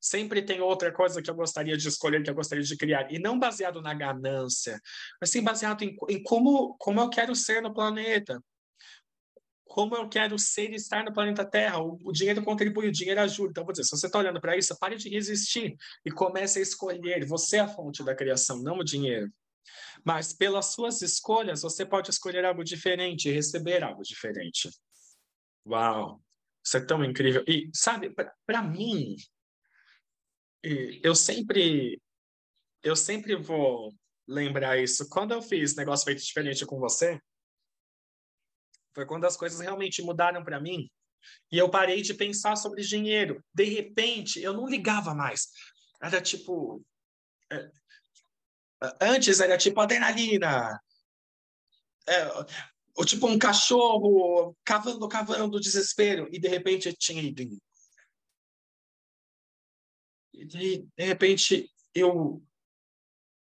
Sempre 0.00 0.40
tem 0.40 0.62
outra 0.62 0.90
coisa 0.90 1.20
que 1.20 1.30
eu 1.30 1.34
gostaria 1.34 1.76
de 1.76 1.86
escolher, 1.86 2.22
que 2.22 2.30
eu 2.30 2.34
gostaria 2.34 2.64
de 2.64 2.76
criar. 2.76 3.12
E 3.12 3.18
não 3.18 3.38
baseado 3.38 3.82
na 3.82 3.92
ganância, 3.92 4.80
mas 5.20 5.28
sim 5.30 5.42
baseado 5.42 5.82
em, 5.82 5.94
em 6.08 6.22
como, 6.22 6.74
como 6.78 7.00
eu 7.00 7.10
quero 7.10 7.36
ser 7.36 7.60
no 7.60 7.74
planeta. 7.74 8.42
Como 9.70 9.94
eu 9.94 10.08
quero 10.08 10.36
ser 10.36 10.72
e 10.72 10.74
estar 10.74 11.04
no 11.04 11.12
planeta 11.12 11.44
Terra. 11.44 11.78
O, 11.78 12.10
dinheiro 12.10 12.42
contribui, 12.42 12.88
o 12.88 12.92
dinheiro 12.92 13.20
ajuda. 13.20 13.50
Então, 13.50 13.64
vou 13.64 13.72
dizer, 13.72 13.84
se 13.84 13.90
você 13.96 14.06
está 14.06 14.18
olhando 14.18 14.40
para 14.40 14.56
isso, 14.56 14.76
pare 14.76 14.96
de 14.96 15.08
resistir 15.08 15.76
e 16.04 16.10
comece 16.10 16.58
a 16.58 16.62
escolher. 16.62 17.24
Você 17.24 17.58
é 17.58 17.60
a 17.60 17.68
fonte 17.68 18.02
da 18.02 18.12
criação, 18.12 18.60
não 18.60 18.78
o 18.78 18.84
dinheiro. 18.84 19.32
Mas 20.04 20.32
pelas 20.32 20.72
suas 20.72 21.02
escolhas, 21.02 21.62
você 21.62 21.86
pode 21.86 22.10
escolher 22.10 22.44
algo 22.44 22.64
diferente 22.64 23.28
e 23.28 23.32
receber 23.32 23.84
algo 23.84 24.02
diferente. 24.02 24.68
Uau! 25.64 26.20
Isso 26.66 26.76
é 26.76 26.84
tão 26.84 27.04
incrível. 27.04 27.44
E, 27.46 27.70
sabe, 27.72 28.12
para 28.44 28.62
mim, 28.62 29.14
eu 30.64 31.14
sempre 31.14 32.02
eu 32.82 32.96
sempre 32.96 33.36
vou 33.36 33.94
lembrar 34.26 34.78
isso. 34.82 35.08
Quando 35.08 35.30
eu 35.30 35.40
fiz 35.40 35.76
negócio 35.76 36.06
feito 36.06 36.24
diferente 36.24 36.66
com 36.66 36.80
você, 36.80 37.20
foi 38.94 39.06
quando 39.06 39.24
as 39.24 39.36
coisas 39.36 39.60
realmente 39.60 40.02
mudaram 40.02 40.44
para 40.44 40.60
mim 40.60 40.90
e 41.52 41.58
eu 41.58 41.70
parei 41.70 42.02
de 42.02 42.14
pensar 42.14 42.56
sobre 42.56 42.82
dinheiro. 42.82 43.44
De 43.52 43.64
repente, 43.64 44.40
eu 44.40 44.52
não 44.52 44.66
ligava 44.66 45.14
mais. 45.14 45.48
Era 46.02 46.20
tipo 46.20 46.82
é, 47.52 47.70
antes 49.00 49.40
era 49.40 49.58
tipo 49.58 49.80
adrenalina. 49.80 50.80
É, 52.08 52.26
ou 52.96 53.04
tipo 53.04 53.26
um 53.26 53.38
cachorro 53.38 54.56
cavando, 54.64 55.08
cavando, 55.08 55.60
desespero. 55.60 56.28
E 56.32 56.38
de 56.38 56.48
repente 56.48 56.92
tinha 56.94 57.22
ido 57.22 57.42
e 60.40 60.44
de, 60.44 60.86
de 60.96 61.04
repente 61.04 61.70
eu 61.94 62.42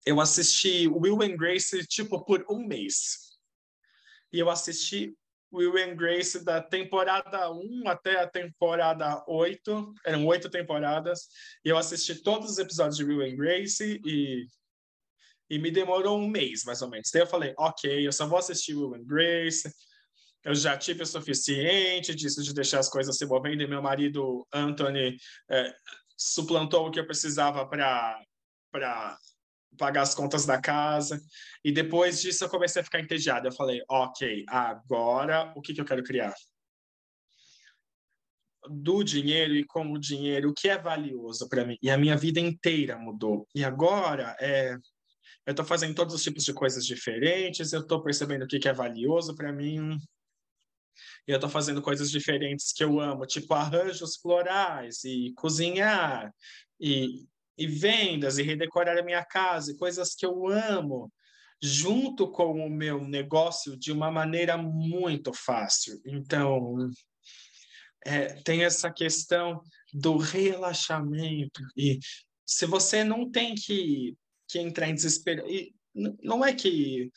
eu 0.05 0.21
assisti 0.21 0.87
Will 0.87 1.21
and 1.21 1.37
Grace 1.37 1.85
tipo 1.87 2.25
por 2.25 2.47
um 2.49 2.65
mês. 2.65 3.37
E 4.33 4.39
eu 4.39 4.49
assisti 4.49 5.17
Will 5.53 5.77
and 5.79 5.95
Grace 5.95 6.45
da 6.45 6.61
temporada 6.61 7.51
1 7.51 7.89
até 7.89 8.21
a 8.21 8.27
temporada 8.27 9.25
8, 9.27 9.95
eram 10.05 10.27
oito 10.27 10.51
temporadas, 10.51 11.29
e 11.65 11.69
eu 11.69 11.79
assisti 11.79 12.23
todos 12.23 12.51
os 12.51 12.59
episódios 12.59 12.97
de 12.97 13.05
Will 13.05 13.23
and 13.23 13.37
Grace 13.37 14.01
e 14.05 14.47
e 15.49 15.59
me 15.59 15.71
demorou 15.71 16.19
um 16.19 16.29
mês, 16.29 16.65
mais 16.65 16.83
ou 16.83 16.91
menos. 16.91 17.11
Daí 17.13 17.23
eu 17.23 17.27
falei, 17.27 17.55
ok, 17.57 18.07
eu 18.07 18.13
só 18.13 18.27
vou 18.27 18.39
assistir 18.39 18.75
Will 18.75 18.95
and 18.95 19.05
Grace, 19.05 19.71
eu 20.45 20.55
já 20.55 20.77
tive 20.77 21.03
o 21.03 21.07
suficiente 21.07 22.15
disso 22.15 22.43
de 22.43 22.55
deixar 22.55 22.81
as 22.81 22.89
coisas 22.89 23.17
se 23.17 23.27
movendo, 23.27 23.63
e 23.63 23.67
meu 23.67 23.83
marido, 23.83 24.47
Anthony, 24.53 25.17
é, 25.51 25.75
suplantou 26.17 26.87
o 26.87 26.91
que 26.91 27.01
eu 27.01 27.07
precisava 27.07 27.67
para 27.67 28.19
pagar 29.77 30.03
as 30.03 30.15
contas 30.15 30.47
da 30.47 30.61
casa. 30.61 31.21
E 31.65 31.73
depois 31.73 32.21
disso 32.21 32.45
eu 32.45 32.49
comecei 32.49 32.83
a 32.83 32.85
ficar 32.85 33.01
entediado. 33.01 33.49
Eu 33.49 33.53
falei, 33.53 33.83
ok, 33.89 34.45
agora 34.49 35.53
o 35.57 35.61
que, 35.61 35.75
que 35.75 35.81
eu 35.81 35.85
quero 35.85 36.03
criar? 36.03 36.35
Do 38.69 39.05
dinheiro 39.05 39.55
e 39.55 39.65
com 39.65 39.93
o 39.93 39.99
dinheiro, 39.99 40.51
o 40.51 40.55
que 40.55 40.69
é 40.69 40.77
valioso 40.77 41.49
para 41.49 41.65
mim? 41.65 41.79
E 41.81 41.89
a 41.89 41.97
minha 41.97 42.17
vida 42.17 42.41
inteira 42.41 42.99
mudou. 42.99 43.47
E 43.55 43.65
agora 43.65 44.37
é, 44.41 44.77
eu 45.47 45.53
estou 45.53 45.65
fazendo 45.65 45.95
todos 45.95 46.15
os 46.15 46.23
tipos 46.23 46.45
de 46.45 46.53
coisas 46.53 46.85
diferentes, 46.85 47.73
eu 47.73 47.81
estou 47.81 48.03
percebendo 48.03 48.45
o 48.45 48.49
que, 48.49 48.59
que 48.59 48.69
é 48.69 48.73
valioso 48.73 49.37
para 49.37 49.53
mim, 49.53 49.97
e 51.27 51.33
eu 51.33 51.37
estou 51.37 51.51
fazendo 51.51 51.83
coisas 51.83 52.11
diferentes 52.11 52.73
que 52.73 52.85
eu 52.85 53.01
amo, 53.01 53.27
tipo 53.27 53.53
arranjos 53.55 54.17
florais 54.17 55.05
e 55.05 55.33
cozinhar 55.37 56.33
e, 56.81 57.27
e 57.57 57.67
vendas 57.67 58.39
e 58.39 58.43
redecorar 58.43 58.99
a 58.99 59.03
minha 59.03 59.25
casa 59.25 59.73
e 59.73 59.77
coisas 59.77 60.15
que 60.15 60.27
eu 60.27 60.47
amo 60.49 61.11
junto 61.63 62.31
com 62.31 62.53
o 62.67 62.71
meu 62.71 63.03
negócio 63.03 63.77
de 63.77 63.91
uma 63.91 64.11
maneira 64.11 64.57
muito 64.57 65.33
fácil. 65.33 66.01
Então, 66.05 66.91
é, 68.05 68.35
tem 68.43 68.63
essa 68.63 68.91
questão 68.91 69.61
do 69.93 70.17
relaxamento. 70.17 71.63
E 71.77 71.99
se 72.45 72.67
você 72.67 73.03
não 73.03 73.31
tem 73.31 73.55
que, 73.55 74.17
que 74.49 74.59
entrar 74.59 74.89
em 74.89 74.95
desespero, 74.95 75.49
e 75.49 75.75
não 76.23 76.45
é 76.45 76.55
que 76.55 77.11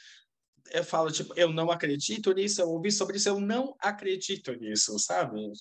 eu 0.71 0.84
falo, 0.84 1.12
tipo, 1.12 1.34
eu 1.36 1.52
não 1.52 1.69
acredito 1.69 2.32
nisso, 2.32 2.62
eu 2.62 2.69
ouvi 2.69 2.91
sobre 2.91 3.17
isso, 3.17 3.30
eu 3.30 3.39
não 3.39 3.75
acredito 3.80 4.54
nisso, 4.54 4.97
sabe? 4.99 5.52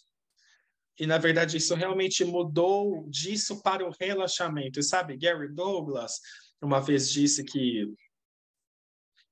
E, 0.98 1.06
na 1.06 1.18
verdade, 1.18 1.56
isso 1.56 1.74
realmente 1.74 2.24
mudou 2.24 3.08
disso 3.08 3.62
para 3.62 3.86
o 3.86 3.94
relaxamento. 4.00 4.80
E, 4.80 4.82
sabe, 4.82 5.16
Gary 5.16 5.52
Douglas 5.52 6.20
uma 6.60 6.80
vez 6.80 7.10
disse 7.10 7.44
que 7.44 7.86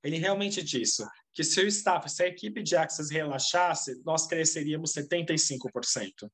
ele 0.03 0.19
realmente 0.19 0.63
disse 0.63 1.05
que 1.35 1.43
se 1.43 1.61
o 1.61 1.67
staff, 1.67 2.09
se 2.09 2.23
a 2.23 2.29
equipe 2.29 2.63
de 2.63 2.77
Access 2.77 3.13
relaxasse, 3.13 4.01
nós 4.05 4.27
cresceríamos 4.27 4.93
75%. 4.93 6.31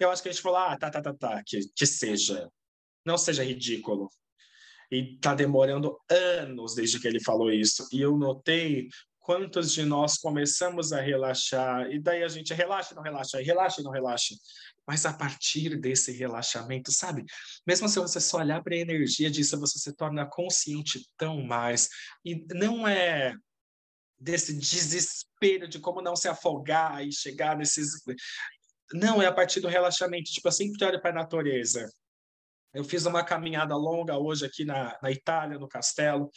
Eu 0.00 0.10
acho 0.10 0.22
que 0.22 0.30
a 0.30 0.32
gente 0.32 0.42
falou, 0.42 0.58
ah, 0.58 0.76
tá, 0.76 0.90
tá, 0.90 1.02
tá, 1.02 1.14
tá, 1.14 1.42
que, 1.46 1.60
que 1.76 1.86
seja. 1.86 2.50
Não 3.04 3.18
seja 3.18 3.44
ridículo. 3.44 4.08
E 4.90 5.14
está 5.14 5.34
demorando 5.34 5.96
anos 6.10 6.74
desde 6.74 6.98
que 6.98 7.06
ele 7.06 7.22
falou 7.22 7.52
isso. 7.52 7.86
E 7.92 8.00
eu 8.00 8.16
notei 8.16 8.88
quantos 9.22 9.72
de 9.72 9.84
nós 9.84 10.18
começamos 10.18 10.92
a 10.92 11.00
relaxar, 11.00 11.90
e 11.90 11.98
daí 11.98 12.22
a 12.22 12.28
gente 12.28 12.52
relaxa, 12.52 12.94
não 12.94 13.02
relaxa, 13.02 13.40
relaxa, 13.40 13.82
não 13.82 13.92
relaxa. 13.92 14.34
Mas 14.86 15.06
a 15.06 15.12
partir 15.12 15.80
desse 15.80 16.10
relaxamento, 16.10 16.92
sabe? 16.92 17.24
Mesmo 17.64 17.88
se 17.88 18.00
você 18.00 18.20
só 18.20 18.38
olhar 18.38 18.62
para 18.62 18.74
a 18.74 18.78
energia 18.78 19.30
disso, 19.30 19.58
você 19.58 19.78
se 19.78 19.94
torna 19.94 20.26
consciente 20.26 21.00
tão 21.16 21.40
mais. 21.40 21.88
E 22.24 22.44
não 22.52 22.86
é 22.86 23.32
desse 24.18 24.52
desespero 24.56 25.68
de 25.68 25.78
como 25.78 26.02
não 26.02 26.16
se 26.16 26.28
afogar 26.28 27.06
e 27.06 27.12
chegar 27.12 27.56
nesses 27.56 28.02
Não, 28.92 29.22
é 29.22 29.26
a 29.26 29.32
partir 29.32 29.60
do 29.60 29.68
relaxamento. 29.68 30.32
Tipo, 30.32 30.48
eu 30.48 30.52
sempre 30.52 30.84
olho 30.84 31.00
para 31.00 31.10
a 31.10 31.22
natureza. 31.22 31.88
Eu 32.74 32.82
fiz 32.84 33.06
uma 33.06 33.24
caminhada 33.24 33.76
longa 33.76 34.18
hoje 34.18 34.46
aqui 34.46 34.64
na, 34.64 34.98
na 35.00 35.10
Itália, 35.10 35.58
no 35.58 35.68
castelo, 35.68 36.30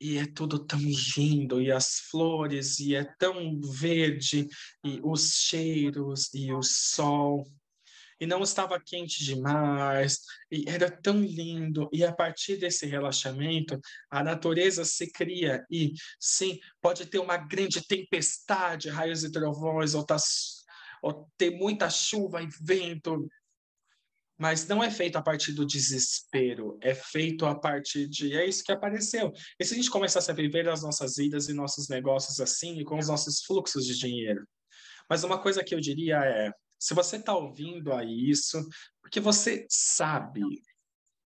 e 0.00 0.18
é 0.18 0.26
tudo 0.26 0.58
tão 0.58 0.80
lindo, 0.80 1.60
e 1.60 1.70
as 1.70 2.00
flores, 2.10 2.78
e 2.78 2.94
é 2.94 3.04
tão 3.18 3.60
verde, 3.60 4.48
e 4.84 5.00
os 5.02 5.32
cheiros, 5.34 6.32
e 6.34 6.52
o 6.52 6.62
sol 6.62 7.46
e 8.20 8.26
não 8.26 8.42
estava 8.42 8.78
quente 8.78 9.24
demais, 9.24 10.20
e 10.50 10.68
era 10.68 10.90
tão 10.90 11.20
lindo. 11.22 11.88
E 11.90 12.04
a 12.04 12.12
partir 12.12 12.58
desse 12.58 12.84
relaxamento, 12.84 13.80
a 14.10 14.22
natureza 14.22 14.84
se 14.84 15.10
cria. 15.10 15.64
E 15.70 15.94
sim, 16.20 16.60
pode 16.82 17.06
ter 17.06 17.18
uma 17.18 17.38
grande 17.38 17.80
tempestade, 17.86 18.90
raios 18.90 19.24
e 19.24 19.32
trovões, 19.32 19.94
ou, 19.94 20.04
tá, 20.04 20.18
ou 21.02 21.30
ter 21.38 21.50
muita 21.50 21.88
chuva 21.88 22.42
e 22.42 22.48
vento, 22.60 23.26
mas 24.40 24.66
não 24.66 24.82
é 24.82 24.90
feito 24.90 25.16
a 25.16 25.22
partir 25.22 25.52
do 25.52 25.66
desespero, 25.66 26.78
é 26.80 26.94
feito 26.94 27.44
a 27.44 27.54
partir 27.54 28.08
de. 28.08 28.34
É 28.34 28.46
isso 28.46 28.64
que 28.64 28.72
apareceu. 28.72 29.34
E 29.58 29.64
se 29.66 29.74
a 29.74 29.76
gente 29.76 29.90
começasse 29.90 30.30
a 30.30 30.34
viver 30.34 30.66
as 30.66 30.82
nossas 30.82 31.16
vidas 31.16 31.50
e 31.50 31.52
nossos 31.52 31.90
negócios 31.90 32.40
assim, 32.40 32.82
com 32.82 32.98
os 32.98 33.08
nossos 33.08 33.42
fluxos 33.42 33.84
de 33.84 33.98
dinheiro? 33.98 34.48
Mas 35.10 35.24
uma 35.24 35.38
coisa 35.38 35.62
que 35.62 35.74
eu 35.74 35.78
diria 35.78 36.16
é: 36.24 36.50
se 36.78 36.94
você 36.94 37.16
está 37.16 37.36
ouvindo 37.36 37.92
a 37.92 38.02
isso, 38.02 38.66
porque 39.02 39.20
você 39.20 39.66
sabe, 39.68 40.40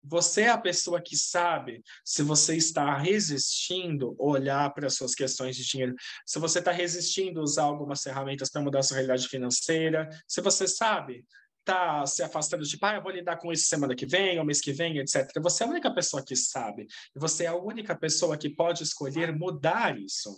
você 0.05 0.43
é 0.43 0.51
a 0.51 0.59
pessoa 0.59 1.03
que 1.03 1.17
sabe 1.17 1.83
se 2.05 2.23
você 2.23 2.55
está 2.55 2.97
resistindo 2.97 4.15
olhar 4.21 4.73
para 4.73 4.87
as 4.87 4.95
suas 4.95 5.17
questões 5.17 5.57
de 5.57 5.65
dinheiro, 5.65 5.97
se 6.25 6.39
você 6.39 6.61
está 6.61 6.71
resistindo 6.71 7.43
usar 7.43 7.65
algumas 7.65 8.03
ferramentas 8.03 8.49
para 8.49 8.63
mudar 8.63 8.85
sua 8.85 8.99
realidade 8.99 9.27
financeira, 9.27 10.09
se 10.29 10.41
você 10.41 10.69
sabe 10.69 11.25
está 11.71 12.07
se 12.07 12.23
afastando 12.23 12.63
de, 12.63 12.71
tipo, 12.71 12.85
ah, 12.85 12.97
eu 12.97 13.03
vou 13.03 13.13
lidar 13.13 13.37
com 13.37 13.53
isso 13.53 13.69
semana 13.69 13.95
que 13.95 14.07
vem, 14.07 14.39
ou 14.39 14.45
mês 14.45 14.61
que 14.61 14.73
vem, 14.73 14.99
etc. 14.99 15.31
Você 15.41 15.63
é 15.63 15.67
a 15.67 15.71
única 15.71 15.93
pessoa 15.93 16.25
que 16.25 16.35
sabe. 16.35 16.87
E 17.15 17.19
você 17.19 17.45
é 17.45 17.49
a 17.49 17.57
única 17.57 17.97
pessoa 17.97 18.37
que 18.37 18.51
pode 18.51 18.83
escolher 18.83 19.35
mudar 19.35 19.99
isso. 19.99 20.37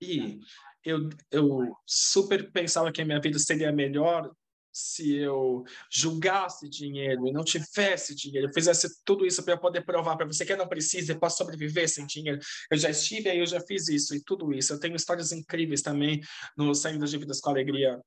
E 0.00 0.38
eu, 0.84 1.08
eu 1.30 1.76
super 1.86 2.50
pensava 2.50 2.92
que 2.92 3.02
a 3.02 3.04
minha 3.04 3.20
vida 3.20 3.38
seria 3.38 3.72
melhor 3.72 4.30
se 4.72 5.14
eu 5.16 5.64
julgasse 5.90 6.68
dinheiro 6.68 7.26
e 7.26 7.32
não 7.32 7.44
tivesse 7.44 8.14
dinheiro, 8.14 8.48
eu 8.48 8.54
fizesse 8.54 8.88
tudo 9.04 9.26
isso 9.26 9.44
para 9.44 9.56
poder 9.56 9.84
provar 9.84 10.16
para 10.16 10.24
você 10.26 10.46
que 10.46 10.52
eu 10.52 10.56
não 10.56 10.66
precisa, 10.66 11.12
eu 11.12 11.18
posso 11.18 11.36
sobreviver 11.36 11.86
sem 11.88 12.06
dinheiro. 12.06 12.40
Eu 12.70 12.78
já 12.78 12.88
estive 12.88 13.28
aí, 13.28 13.38
eu 13.38 13.46
já 13.46 13.60
fiz 13.60 13.88
isso 13.88 14.14
e 14.14 14.22
tudo 14.24 14.52
isso. 14.52 14.72
Eu 14.72 14.80
tenho 14.80 14.96
histórias 14.96 15.30
incríveis 15.30 15.82
também 15.82 16.20
no 16.56 16.74
Saindo 16.74 17.04
de 17.04 17.18
Vidas 17.18 17.38
com 17.38 17.50
Alegria. 17.50 18.00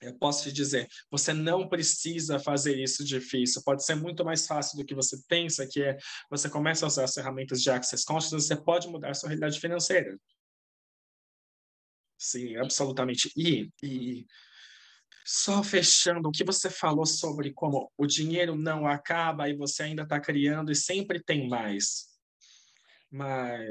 Eu 0.00 0.14
posso 0.16 0.44
te 0.44 0.52
dizer, 0.52 0.88
você 1.10 1.32
não 1.32 1.68
precisa 1.68 2.38
fazer 2.38 2.80
isso 2.80 3.04
difícil. 3.04 3.62
Pode 3.64 3.84
ser 3.84 3.96
muito 3.96 4.24
mais 4.24 4.46
fácil 4.46 4.78
do 4.78 4.84
que 4.84 4.94
você 4.94 5.20
pensa 5.28 5.66
que 5.66 5.82
é. 5.82 5.96
Você 6.30 6.48
começa 6.48 6.86
a 6.86 6.88
usar 6.88 7.04
as 7.04 7.14
ferramentas 7.14 7.60
de 7.60 7.70
Access 7.70 8.04
Consciousness, 8.04 8.46
você 8.46 8.56
pode 8.56 8.88
mudar 8.88 9.10
a 9.10 9.14
sua 9.14 9.28
realidade 9.28 9.58
financeira. 9.58 10.16
Sim, 12.16 12.56
absolutamente. 12.56 13.32
E, 13.36 13.70
e 13.82 14.26
só 15.24 15.62
fechando 15.62 16.28
o 16.28 16.32
que 16.32 16.44
você 16.44 16.70
falou 16.70 17.04
sobre 17.04 17.52
como 17.52 17.92
o 17.96 18.06
dinheiro 18.06 18.56
não 18.56 18.86
acaba 18.86 19.48
e 19.48 19.56
você 19.56 19.84
ainda 19.84 20.02
está 20.02 20.20
criando 20.20 20.72
e 20.72 20.76
sempre 20.76 21.22
tem 21.22 21.48
mais. 21.48 22.08
Mas 23.10 23.68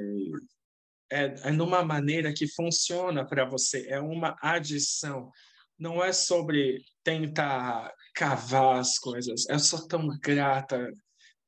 é, 1.10 1.50
é 1.50 1.52
numa 1.52 1.84
maneira 1.84 2.34
que 2.34 2.48
funciona 2.48 3.26
para 3.26 3.46
você, 3.46 3.88
é 3.88 4.00
uma 4.00 4.38
adição. 4.42 5.32
Não 5.78 6.04
é 6.04 6.12
sobre 6.12 6.84
tentar 7.04 7.94
cavar 8.13 8.80
as 8.80 8.98
coisas. 8.98 9.48
Eu 9.48 9.60
sou 9.60 9.88
tão 9.88 10.08
grata 10.20 10.92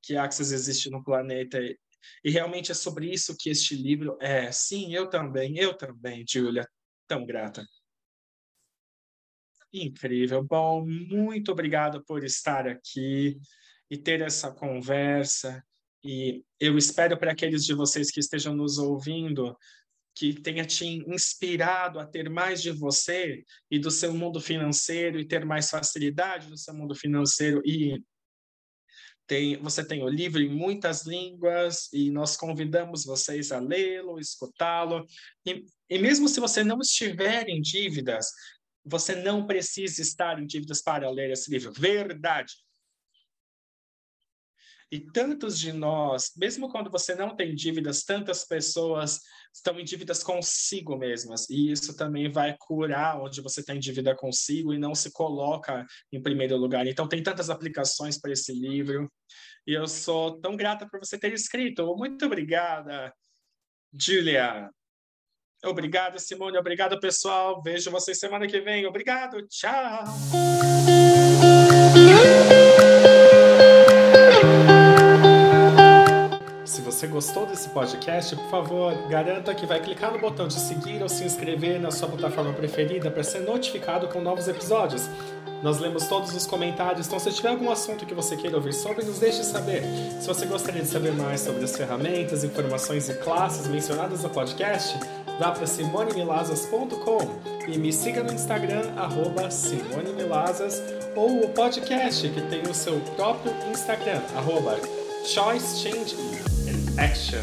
que 0.01 0.15
Axis 0.15 0.51
existe 0.51 0.89
no 0.89 1.03
planeta 1.03 1.59
e 2.23 2.31
realmente 2.31 2.71
é 2.71 2.75
sobre 2.75 3.11
isso 3.11 3.35
que 3.37 3.49
este 3.49 3.75
livro 3.75 4.17
é. 4.21 4.51
Sim, 4.51 4.93
eu 4.93 5.09
também, 5.09 5.57
eu 5.57 5.75
também, 5.75 6.23
Julia 6.27 6.67
tão 7.07 7.25
grata. 7.25 7.65
Incrível. 9.73 10.43
Bom, 10.43 10.85
muito 10.85 11.51
obrigado 11.51 12.03
por 12.05 12.23
estar 12.23 12.67
aqui 12.67 13.37
e 13.89 13.97
ter 13.97 14.21
essa 14.21 14.51
conversa. 14.51 15.63
E 16.03 16.43
eu 16.59 16.77
espero 16.77 17.17
para 17.17 17.31
aqueles 17.31 17.65
de 17.65 17.73
vocês 17.73 18.11
que 18.11 18.19
estejam 18.19 18.55
nos 18.55 18.77
ouvindo 18.77 19.55
que 20.19 20.33
tenha 20.33 20.65
te 20.65 20.85
inspirado 20.85 21.97
a 21.97 22.05
ter 22.05 22.29
mais 22.29 22.61
de 22.61 22.71
você 22.71 23.41
e 23.71 23.79
do 23.79 23.89
seu 23.89 24.13
mundo 24.13 24.41
financeiro 24.41 25.17
e 25.17 25.25
ter 25.25 25.45
mais 25.45 25.69
facilidade 25.69 26.49
no 26.49 26.57
seu 26.57 26.73
mundo 26.73 26.93
financeiro 26.93 27.61
e 27.65 28.03
tem, 29.25 29.55
você 29.61 29.81
tem 29.81 30.03
o 30.03 30.09
livro 30.09 30.41
em 30.41 30.49
muitas 30.49 31.05
línguas 31.05 31.87
e 31.93 32.11
nós 32.11 32.35
convidamos 32.35 33.05
vocês 33.05 33.53
a 33.53 33.59
lê-lo, 33.59 34.19
escutá-lo. 34.19 35.05
E, 35.45 35.63
e 35.89 35.97
mesmo 35.99 36.27
se 36.27 36.41
você 36.41 36.65
não 36.65 36.79
estiver 36.79 37.47
em 37.47 37.61
dívidas, 37.61 38.25
você 38.83 39.15
não 39.15 39.47
precisa 39.47 40.01
estar 40.01 40.37
em 40.37 40.45
dívidas 40.45 40.81
para 40.81 41.09
ler 41.09 41.31
esse 41.31 41.49
livro. 41.49 41.71
Verdade. 41.71 42.55
E 44.91 44.99
tantos 44.99 45.59
de 45.59 45.71
nós, 45.71 46.31
mesmo 46.35 46.69
quando 46.69 46.89
você 46.89 47.13
não 47.13 47.35
tem 47.35 47.53
dívidas, 47.53 48.03
tantas 48.03 48.43
pessoas 48.43 49.19
estão 49.53 49.79
em 49.79 49.83
dívidas 49.83 50.23
consigo 50.23 50.97
mesmas. 50.97 51.47
E 51.49 51.71
isso 51.71 51.95
também 51.95 52.31
vai 52.31 52.55
curar 52.57 53.21
onde 53.21 53.39
você 53.41 53.63
tem 53.63 53.79
dívida 53.79 54.15
consigo 54.15 54.73
e 54.73 54.79
não 54.79 54.95
se 54.95 55.11
coloca 55.11 55.85
em 56.11 56.21
primeiro 56.21 56.57
lugar. 56.57 56.87
Então, 56.87 57.07
tem 57.07 57.21
tantas 57.21 57.49
aplicações 57.49 58.19
para 58.19 58.31
esse 58.31 58.51
livro. 58.51 59.11
E 59.67 59.73
eu 59.73 59.87
sou 59.87 60.39
tão 60.39 60.55
grata 60.55 60.87
por 60.89 60.99
você 60.99 61.19
ter 61.19 61.33
escrito. 61.33 61.95
Muito 61.95 62.25
obrigada, 62.25 63.13
Julia. 63.93 64.71
Obrigado, 65.63 66.17
Simone. 66.19 66.57
Obrigado, 66.57 66.99
pessoal. 66.99 67.61
Vejo 67.61 67.91
vocês 67.91 68.17
semana 68.17 68.47
que 68.47 68.61
vem. 68.61 68.85
Obrigado. 68.85 69.45
Tchau. 69.47 70.03
Você 76.99 77.07
gostou 77.07 77.45
desse 77.45 77.69
podcast, 77.69 78.35
por 78.35 78.49
favor, 78.49 78.93
garanta 79.07 79.55
que 79.55 79.65
vai 79.65 79.79
clicar 79.79 80.11
no 80.11 80.19
botão 80.19 80.49
de 80.49 80.59
seguir 80.59 81.01
ou 81.01 81.07
se 81.07 81.23
inscrever 81.23 81.79
na 81.79 81.91
sua 81.91 82.09
plataforma 82.09 82.51
preferida 82.51 83.09
para 83.09 83.23
ser 83.23 83.39
notificado 83.39 84.09
com 84.09 84.19
novos 84.19 84.49
episódios. 84.49 85.09
Nós 85.63 85.79
lemos 85.79 86.07
todos 86.07 86.35
os 86.35 86.45
comentários, 86.45 87.07
então 87.07 87.17
se 87.17 87.31
tiver 87.31 87.51
algum 87.51 87.71
assunto 87.71 88.05
que 88.05 88.13
você 88.13 88.35
queira 88.35 88.57
ouvir 88.57 88.73
sobre, 88.73 89.05
nos 89.05 89.17
deixe 89.17 89.45
saber. 89.45 89.81
Se 90.19 90.27
você 90.27 90.45
gostaria 90.45 90.81
de 90.81 90.89
saber 90.89 91.13
mais 91.13 91.39
sobre 91.39 91.63
as 91.63 91.73
ferramentas, 91.73 92.43
informações 92.43 93.07
e 93.07 93.13
classes 93.13 93.67
mencionadas 93.67 94.23
no 94.23 94.29
podcast, 94.29 94.99
vá 95.39 95.51
para 95.51 95.67
simonemilazas.com 95.67 97.19
e 97.65 97.77
me 97.77 97.93
siga 97.93 98.23
no 98.23 98.33
Instagram, 98.33 98.91
arroba 98.97 99.49
simonemilazas, 99.49 100.83
ou 101.15 101.45
o 101.45 101.49
podcast, 101.49 102.27
que 102.27 102.41
tem 102.41 102.61
o 102.63 102.73
seu 102.73 102.99
próprio 103.15 103.53
Instagram, 103.71 104.19
arroba 104.35 104.77
Choice 105.23 105.81
Change 105.81 106.15
and 106.15 106.48
Action. 106.99 107.39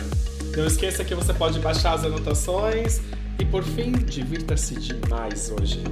Não 0.54 0.66
esqueça 0.66 1.02
que 1.02 1.14
você 1.14 1.32
pode 1.32 1.58
baixar 1.60 1.94
as 1.94 2.04
anotações 2.04 3.00
e, 3.38 3.44
por 3.44 3.64
fim, 3.64 3.92
divirta-se 3.92 4.74
demais 4.74 5.50
hoje. 5.50 5.82